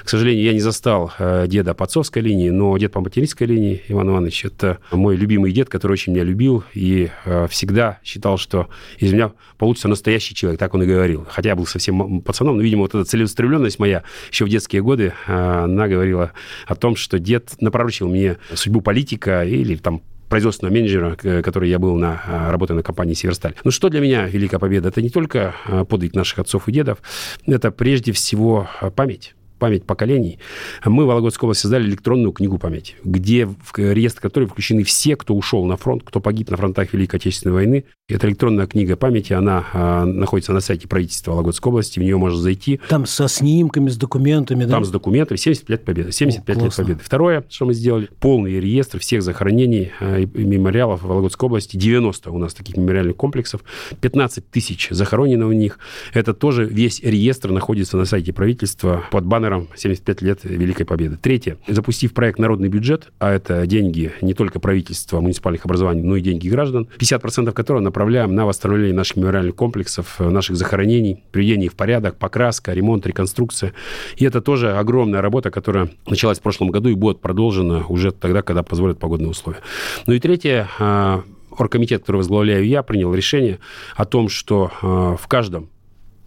К 0.05 0.09
сожалению, 0.09 0.45
я 0.45 0.53
не 0.53 0.61
застал 0.61 1.13
э, 1.19 1.47
деда 1.49 1.75
по 1.75 1.85
отцовской 1.85 2.23
линии, 2.23 2.51
но 2.51 2.77
дед 2.79 2.93
по 2.93 3.01
материнской 3.01 3.47
линии, 3.47 3.83
Иван 3.89 4.09
Иванович, 4.11 4.47
это 4.47 4.79
мой 4.93 5.17
любимый 5.17 5.53
дед, 5.53 5.69
который 5.69 5.93
очень 5.93 6.13
меня 6.13 6.25
любил 6.25 6.65
и 6.75 7.11
э, 7.25 7.47
всегда 7.49 7.99
считал, 8.05 8.39
что 8.39 8.69
из 8.99 9.13
меня 9.13 9.33
получится 9.59 9.89
настоящий 9.89 10.35
человек, 10.35 10.59
так 10.61 10.75
он 10.75 10.83
и 10.83 10.87
говорил. 10.87 11.27
Хотя 11.29 11.51
я 11.51 11.57
был 11.57 11.67
совсем 11.67 11.98
м- 12.03 12.21
пацаном, 12.21 12.57
но, 12.57 12.63
видимо, 12.63 12.83
вот 12.83 12.95
эта 12.95 13.05
целеустремленность 13.05 13.79
моя 13.79 14.03
еще 14.31 14.45
в 14.45 14.49
детские 14.49 14.83
годы, 14.83 15.13
э, 15.27 15.33
она 15.65 15.89
говорила 15.89 16.33
о 16.67 16.75
том, 16.75 16.97
что 16.97 17.19
дед 17.19 17.55
напророчил 17.61 18.09
мне 18.09 18.39
судьбу 18.55 18.81
политика 18.81 19.45
или 19.45 19.77
там 19.77 20.03
производственного 20.29 20.75
менеджера, 20.75 21.17
который 21.17 21.71
я 21.71 21.79
был 21.79 21.97
на, 21.97 22.23
а, 22.27 22.53
работая 22.53 22.75
на 22.75 22.83
компании 22.83 23.15
«Северсталь». 23.15 23.55
Ну, 23.65 23.71
что 23.71 23.89
для 23.89 24.01
меня 24.01 24.27
Великая 24.27 24.59
Победа? 24.59 24.89
Это 24.89 25.01
не 25.03 25.11
только 25.11 25.55
а, 25.67 25.85
подвиг 25.85 26.15
наших 26.15 26.39
отцов 26.39 26.69
и 26.69 26.73
дедов, 26.73 26.99
это 27.47 27.71
прежде 27.71 28.13
всего 28.13 28.69
а, 28.81 28.91
память 28.91 29.35
память 29.59 29.85
поколений. 29.85 30.39
Мы 30.85 31.05
в 31.05 31.09
Вологодской 31.09 31.47
области 31.47 31.63
создали 31.63 31.89
электронную 31.89 32.33
книгу 32.33 32.59
памяти, 32.59 32.95
где 33.05 33.47
в 33.47 33.77
реестр 33.77 34.21
которой 34.21 34.45
включены 34.47 34.85
все, 34.85 35.17
кто 35.17 35.35
ушел 35.35 35.65
на 35.65 35.77
фронт, 35.77 36.03
кто 36.05 36.21
погиб 36.21 36.51
на 36.51 36.57
фронтах 36.57 36.93
Великой 36.93 37.17
Отечественной 37.17 37.55
войны. 37.55 37.85
И 38.09 38.15
эта 38.15 38.27
электронная 38.27 38.67
книга 38.67 38.97
памяти, 38.97 39.35
она 39.35 39.67
а, 39.73 40.05
находится 40.07 40.53
на 40.53 40.61
сайте 40.61 40.89
правительства 40.89 41.33
Вологодской 41.33 41.71
области, 41.71 41.99
в 41.99 42.03
нее 42.03 42.17
можно 42.17 42.39
зайти. 42.39 42.81
Там 42.89 43.05
со 43.05 43.29
снимками, 43.29 43.91
с 43.91 43.97
документами, 43.97 44.65
да? 44.65 44.71
Там 44.71 44.85
с 44.85 44.91
документами 44.91 45.37
75 45.37 45.69
лет 45.69 45.85
победы. 45.85 46.13
75 46.13 46.49
лет 46.49 46.59
классно. 46.59 46.85
победы. 46.85 47.01
Второе, 47.05 47.45
что 47.51 47.67
мы 47.67 47.75
сделали, 47.75 48.09
полный 48.19 48.61
реестр 48.61 48.99
всех 48.99 49.23
захоронений 49.23 49.93
э, 50.01 50.23
и 50.23 50.45
мемориалов 50.45 51.03
в 51.03 51.07
Вологодской 51.07 51.47
области. 51.47 51.77
90 51.77 52.31
у 52.31 52.39
нас 52.39 52.55
таких 52.55 52.77
мемориальных 52.77 53.17
комплексов. 53.17 53.63
15 54.01 54.51
тысяч 54.51 54.89
захоронено 54.91 55.47
у 55.47 55.53
них. 55.53 55.79
Это 56.15 56.33
тоже 56.33 56.65
весь 56.65 57.03
реестр 57.03 57.51
находится 57.51 57.97
на 57.97 58.05
сайте 58.05 58.33
правительства 58.33 59.05
под 59.11 59.27
баннером 59.27 59.48
75 59.75 60.23
лет 60.23 60.41
Великой 60.45 60.85
Победы. 60.85 61.17
Третье. 61.21 61.59
Запустив 61.67 62.13
проект 62.13 62.39
«Народный 62.39 62.69
бюджет», 62.69 63.09
а 63.19 63.33
это 63.33 63.67
деньги 63.67 64.13
не 64.21 64.35
только 64.35 64.61
правительства, 64.61 65.21
муниципальных 65.21 65.65
образований, 65.65 66.03
но 66.03 66.17
и 66.17 66.21
деньги 66.21 66.49
граждан, 66.49 66.89
50% 66.99 67.53
которого 67.53 67.81
направляем 67.81 68.35
на 68.35 68.47
восстановление 68.47 68.95
наших 68.95 69.17
мемориальных 69.17 69.55
комплексов, 69.55 70.17
э, 70.21 70.29
наших 70.29 70.57
захоронений, 70.57 71.25
приведение 71.33 71.67
их 71.67 71.73
в 71.73 71.77
порядок, 71.77 72.17
покраска, 72.17 72.73
ремонт, 72.73 73.07
реконструкция. 73.07 73.73
И 74.17 74.25
это 74.25 74.41
тоже 74.41 74.73
огромная 74.73 75.21
работа, 75.21 75.51
которая 75.51 75.91
началась 76.07 76.39
в 76.39 76.43
прошлом 76.43 76.71
году 76.71 76.89
и 76.89 76.95
будет 76.95 77.21
продолжена 77.21 77.85
уже 77.89 78.13
тогда, 78.13 78.43
когда 78.43 78.63
позволят 78.63 78.99
погодные 78.99 79.31
условия. 79.31 79.61
Ну 80.07 80.13
и 80.15 80.21
третье, 80.21 80.69
а, 80.79 81.23
оргкомитет, 81.51 82.01
который 82.01 82.19
возглавляю 82.19 82.67
я, 82.67 82.83
принял 82.83 83.15
решение 83.15 83.59
о 83.97 84.05
том, 84.05 84.29
что 84.29 84.71
а, 84.83 85.17
в 85.17 85.27
каждом 85.29 85.69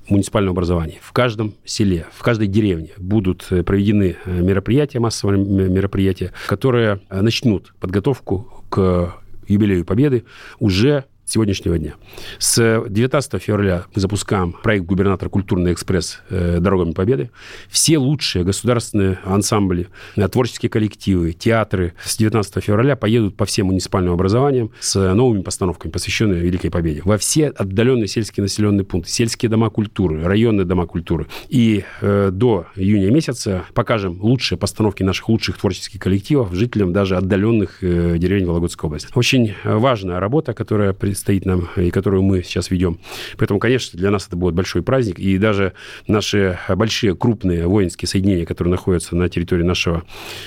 муниципальном 0.10 0.52
образовании, 0.52 1.00
в 1.02 1.12
каждом 1.12 1.54
селе, 1.66 2.08
в 2.12 2.24
каждой 2.24 2.48
деревне 2.48 2.90
будут 2.98 3.48
э, 3.52 3.64
проведены 3.64 4.18
э, 4.26 4.42
мероприятия, 4.42 5.00
массовые 5.00 5.40
м- 5.40 5.74
мероприятия, 5.74 6.34
которые 6.48 7.02
э, 7.10 7.22
начнут 7.22 7.74
подготовку 7.80 8.64
к 8.70 9.16
юбилею 9.48 9.86
Победы 9.86 10.26
уже 10.60 11.06
сегодняшнего 11.26 11.78
дня. 11.78 11.94
С 12.40 12.84
19 12.88 13.42
февраля 13.42 13.86
мы 13.94 14.02
запускаем 14.02 14.54
проект 14.54 14.86
«Губернатор 14.86 15.30
Культурный 15.30 15.74
экспресс. 15.74 16.20
э, 16.30 16.60
Дорогами 16.60 16.92
Победы». 16.92 17.32
Все 17.70 17.98
лучшие 17.98 18.44
государственные 18.44 19.20
ансамбли, 19.24 19.88
э, 20.16 20.28
творческие 20.28 20.70
коллективы, 20.70 21.34
театры 21.34 21.94
с 22.04 22.18
19 22.18 22.62
февраля 22.62 22.96
поедут 22.96 23.38
по 23.38 23.46
всем 23.46 23.68
муниципальным 23.68 24.14
образованиям 24.14 24.72
с 24.80 25.14
новыми 25.14 25.42
постановками, 25.42 25.92
посвященными 25.92 26.40
Великой 26.40 26.70
Победе. 26.70 27.02
Во 27.06 27.18
все 27.18 27.48
отдаленные 27.48 28.08
сельские 28.08 28.44
населенные 28.44 28.86
пункты, 28.86 29.10
сельские 29.12 29.50
дома 29.50 29.70
культуры, 29.70 30.24
районные 30.24 30.66
дома 30.66 30.86
культуры. 30.86 31.28
И 31.50 31.84
э, 32.02 32.30
до 32.32 32.68
июня 32.76 33.12
месяца 33.12 33.64
покажем 33.74 34.20
лучшие 34.22 34.58
постановки 34.58 35.04
наших 35.04 35.30
лучших 35.30 35.58
творческих 35.58 36.00
коллективов 36.00 36.54
жителям 36.54 36.94
даже 36.94 37.18
отдаленных 37.18 37.84
э, 37.84 38.18
деревень 38.18 38.46
Вологодской 38.46 38.88
области. 38.88 39.10
Очень 39.16 39.54
э, 39.64 39.76
важная 39.76 40.20
работа, 40.20 40.54
которая 40.54 40.94
предстоит 41.12 41.46
нам 41.46 41.68
и 41.76 41.92
которую 41.92 42.24
мы 42.24 42.42
сейчас 42.42 42.72
ведем. 42.72 42.98
Поэтому, 43.38 43.60
конечно, 43.60 44.00
для 44.00 44.12
нас 44.12 44.28
это 44.28 44.38
будет 44.38 44.54
большой 44.54 44.82
праздник. 44.82 45.20
И 45.20 45.38
даже 45.38 45.74
наши 46.08 46.58
большие 46.70 47.16
крупные 47.16 47.68
воинские 47.68 48.08
соединения, 48.08 48.46
которые 48.46 48.72
находятся 48.72 49.16
на 49.18 49.28
территории 49.28 49.64
нашего 49.64 50.04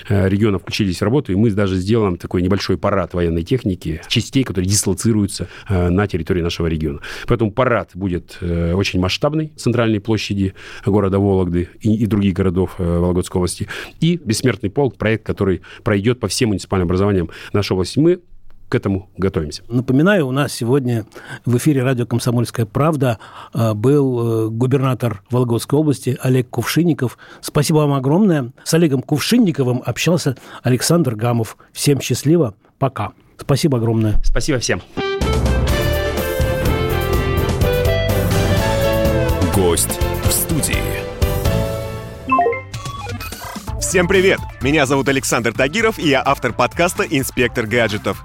э, 0.09 0.27
региона, 0.29 0.59
включились 0.59 0.99
в 0.99 1.03
работу. 1.03 1.33
И 1.33 1.35
мы 1.35 1.51
даже 1.51 1.77
сделаем 1.77 2.17
такой 2.17 2.41
небольшой 2.41 2.79
парад 2.79 3.13
военной 3.13 3.43
техники, 3.43 4.01
частей, 4.09 4.43
которые 4.43 4.67
дислоцируются 4.67 5.49
э, 5.69 5.91
на 5.91 6.07
территории 6.07 6.41
нашего 6.41 6.67
региона. 6.67 7.01
Поэтому 7.27 7.53
парад 7.53 7.91
будет 7.93 8.39
э, 8.41 8.73
очень 8.73 9.01
масштабный 9.01 9.53
в 9.55 9.61
центральной 9.61 10.01
площади 10.01 10.55
города 10.87 11.19
Вологды 11.19 11.69
и, 11.81 11.95
и 11.95 12.07
других 12.07 12.33
городов 12.33 12.77
Вологодской 12.79 13.39
области. 13.39 13.69
И 14.01 14.19
«Бессмертный 14.25 14.71
полк»– 14.71 14.97
проект, 14.99 15.27
который 15.27 15.61
пройдет 15.83 16.21
по 16.21 16.29
всем 16.29 16.49
муниципальным 16.49 16.87
образованиям 16.87 17.29
нашей 17.53 17.75
области. 17.75 17.99
Мы 17.99 18.21
к 18.69 18.75
этому 18.75 19.09
готовимся. 19.17 19.63
Напоминаю, 19.69 20.27
у 20.27 20.31
нас 20.31 20.53
сегодня 20.53 21.07
в 21.45 21.57
эфире 21.57 21.83
радио 21.83 22.07
«Комсомольская 22.07 22.67
правда» 22.67 23.19
э, 23.53 23.75
был 23.75 24.47
э, 24.47 24.49
губернатор 24.51 25.23
Вологодской 25.31 25.79
области 25.79 26.19
Олег 26.21 26.49
Кувшинников. 26.51 27.19
Спасибо 27.41 27.79
вам 27.79 27.93
огромное. 27.93 28.53
С 28.65 28.75
Олегом 28.75 29.03
Кувшинниковым 29.03 29.83
общался 29.85 30.37
Александр 30.63 31.15
Гамов. 31.15 31.57
Всем 31.73 32.01
счастливо. 32.01 32.55
Пока. 32.79 33.13
Спасибо 33.39 33.79
огромное. 33.79 34.21
Спасибо 34.25 34.59
всем. 34.59 34.81
Гость 39.55 40.01
в 40.25 40.33
студии. 40.33 41.05
Всем 43.81 44.09
привет! 44.09 44.41
Меня 44.61 44.87
зовут 44.87 45.09
Александр 45.09 45.53
Тагиров, 45.53 46.01
и 46.01 46.09
я 46.09 46.23
автор 46.25 46.53
подкаста 46.53 47.05
«Инспектор 47.05 47.67
гаджетов». 47.67 48.25